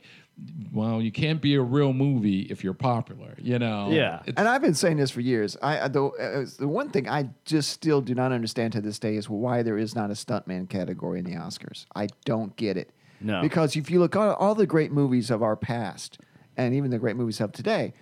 [0.73, 3.35] well, you can't be a real movie if you're popular.
[3.37, 3.89] You know?
[3.91, 4.21] Yeah.
[4.25, 5.55] It's- And I've been saying this for years.
[5.61, 8.99] I I- the uh, the one thing I just still do not understand to this
[8.99, 11.85] day is why there is not a stuntman category in the Oscars.
[11.95, 12.91] I don't get it.
[13.21, 13.41] No.
[13.41, 16.17] Because if you look at all the great movies of our past,
[16.57, 17.93] and even the great movies of today,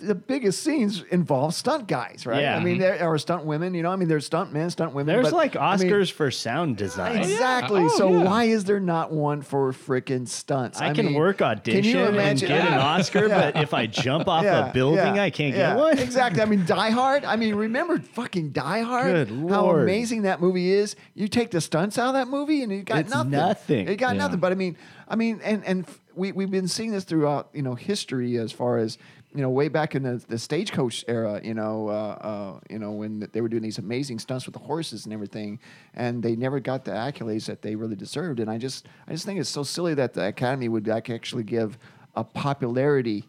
[0.00, 2.40] the biggest scenes involve stunt guys, right?
[2.42, 2.56] Yeah.
[2.56, 3.74] I mean, there are stunt women.
[3.74, 5.14] You know, I mean, there's stunt men, stunt women.
[5.14, 7.18] There's but, like I mean, Oscars for sound design.
[7.18, 7.82] Oh, exactly.
[7.84, 8.24] Oh, so yeah.
[8.24, 10.80] why is there not one for freaking stunts?
[10.80, 12.48] I, can mean, work audition Can you and imagine?
[12.48, 13.50] get an Oscar, Yeah.
[13.52, 15.74] but if I jump off Yeah, a building, yeah, I can't yeah.
[15.74, 15.98] get one.
[15.98, 16.40] Exactly.
[16.42, 17.24] I mean, Die Hard.
[17.24, 19.28] I mean, remember fucking Die Hard?
[19.28, 19.82] Good How Lord.
[19.82, 20.96] amazing that movie is.
[21.14, 23.30] You take the stunts out of that movie, and you got It's nothing.
[23.32, 23.88] nothing.
[23.88, 24.22] You got Yeah.
[24.22, 24.40] nothing.
[24.40, 24.76] But I mean,
[25.08, 28.78] I mean, and and we we've been seeing this throughout you know history as far
[28.78, 28.98] as
[29.34, 31.40] you know way back in the, the stagecoach era.
[31.42, 34.60] You know, uh, uh, you know when they were doing these amazing stunts with the
[34.60, 35.58] horses and everything,
[35.94, 38.40] and they never got the accolades that they really deserved.
[38.40, 41.78] And I just I just think it's so silly that the Academy would actually give
[42.14, 43.28] a popularity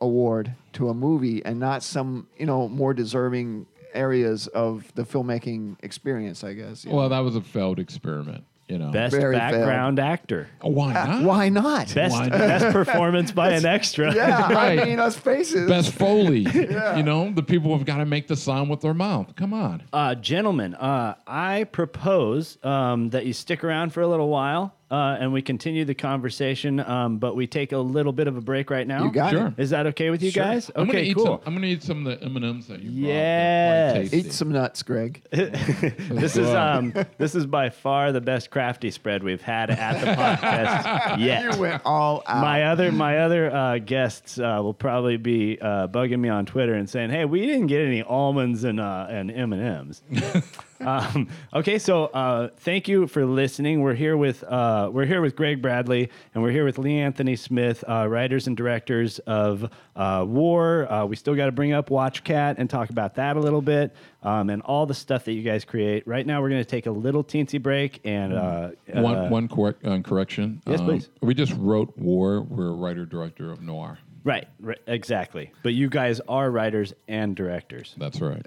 [0.00, 5.76] award to a movie and not some you know more deserving areas of the filmmaking
[5.82, 6.44] experience.
[6.44, 6.84] I guess.
[6.84, 6.96] you know.
[6.98, 8.44] well, that was a failed experiment.
[8.68, 8.90] You know?
[8.90, 10.48] Best Very background actor.
[10.60, 11.22] Oh, why not?
[11.22, 11.94] Why not?
[11.94, 12.38] Best Why not?
[12.38, 14.12] best performance by an extra.
[14.12, 14.80] Yeah, Right.
[14.80, 15.68] I mean, us faces.
[15.68, 16.40] Best Foley.
[16.54, 16.96] yeah.
[16.96, 19.36] You know, the people have got to make the sound with their mouth.
[19.36, 19.84] Come on.
[19.92, 25.16] Uh, gentlemen, uh, I propose um, that you stick around for a little while uh,
[25.18, 28.70] and we continue the conversation, um, but we take a little bit of a break
[28.70, 29.04] right now.
[29.04, 29.48] You got Sure.
[29.48, 29.54] it.
[29.58, 30.44] Is that okay with you Sure.
[30.44, 30.70] guys?
[30.76, 31.24] I'm gonna Okay, eat cool.
[31.26, 33.06] Some, I'm gonna eat some of the M and M's that you brought.
[33.08, 33.92] They're Yes.
[33.94, 34.16] quite tasty.
[34.28, 35.22] Eat some nuts, Gregg.
[35.32, 40.06] This is um, this is by far the best crafty spread we've had at the
[40.20, 41.54] podcast yet.
[41.54, 42.40] You went all out.
[42.40, 46.74] my other my other uh, guests uh, will probably be uh, bugging me on Twitter
[46.74, 50.02] and saying, "Hey, we didn't get any almonds and uh, and M and M's."
[50.80, 53.82] um, okay, so uh, thank you for listening.
[53.82, 57.36] We're here with uh, we're here with Gregg Bradley and we're here with Lee Anthony
[57.36, 60.90] Smith, uh, writers and directors of uh, War.
[60.90, 63.62] Uh, we still got to bring up Watch Cat and talk about that a little
[63.62, 66.06] bit um, and all the stuff that you guys create.
[66.06, 69.48] Right now, we're going to take a little teensy break and uh, one uh, one
[69.48, 70.62] correct uh, correction.
[70.66, 71.08] Yes, please.
[71.22, 72.42] We just wrote War.
[72.42, 73.98] We're a writer director of Noir.
[74.24, 75.52] Right, right, exactly.
[75.62, 77.94] But you guys are writers and directors.
[77.96, 78.44] That's right.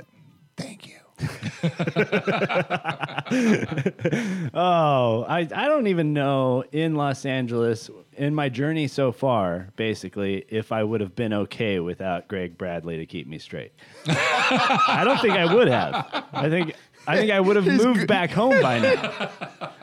[0.58, 0.99] Thank you.
[4.54, 10.46] Oh, I, I don't even know in Los Angeles, in my journey so far, basically,
[10.50, 13.72] if I would have been okay without Gregg Bradley to keep me straight.
[14.08, 16.26] I don't think I would have.
[16.34, 16.76] I think
[17.08, 19.30] I think I would have moved back home by now.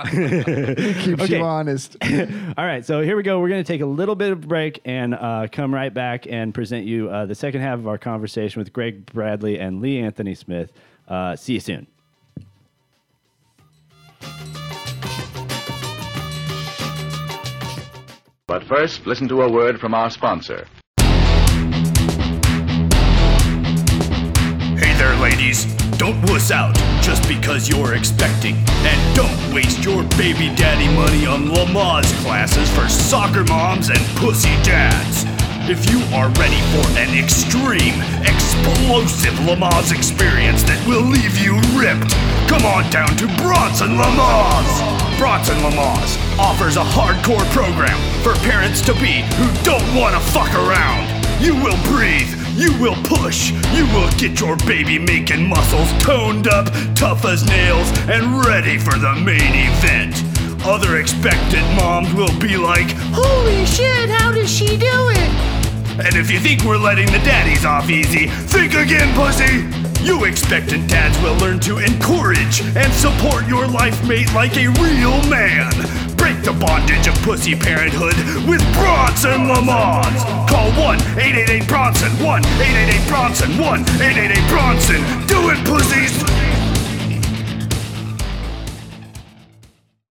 [0.10, 1.38] Keeps Okay.
[1.38, 1.96] you honest.
[2.04, 3.40] All right, so here we go.
[3.40, 6.26] We're going to take a little bit of a break and uh, come right back
[6.28, 9.98] and present you uh, the second half of our conversation with Gregg Bradley and Lee
[10.00, 10.72] Anthony Smith.
[11.08, 11.86] Uh, see you soon.
[18.48, 20.66] But first, listen to a word from our sponsor.
[24.78, 25.64] Hey there, ladies.
[25.98, 28.54] Don't wuss out just because you're expecting.
[28.56, 34.54] And don't waste your baby daddy money on Lamaze classes for soccer moms and pussy
[34.62, 35.24] dads.
[35.68, 42.14] If you are ready for an extreme, explosive Lamaze experience that will leave you ripped,
[42.47, 45.18] come on down to Bronson Lamaze.
[45.18, 50.55] Bronson Lamaze offers a hardcore program for parents to be who don't want to fuck
[50.55, 51.10] around.
[51.43, 56.70] You will breathe, you will push, you will get your baby making muscles toned up,
[56.94, 60.14] tough as nails, and ready for the main event.
[60.62, 65.55] Other expectant moms will be like, Holy shit, how does she do it?
[65.98, 69.64] And if you think we're letting the daddies off easy, think again, pussy!
[70.05, 75.16] You expectant dads will learn to encourage and support your life mate like a real
[75.31, 75.73] man.
[76.16, 78.14] Break the bondage of pussy parenthood
[78.47, 80.14] with Bronson Lamont.
[80.48, 85.01] Call 1 888 Bronson, 1 888 Bronson, 1 888 Bronson.
[85.27, 86.45] Do it, pussies!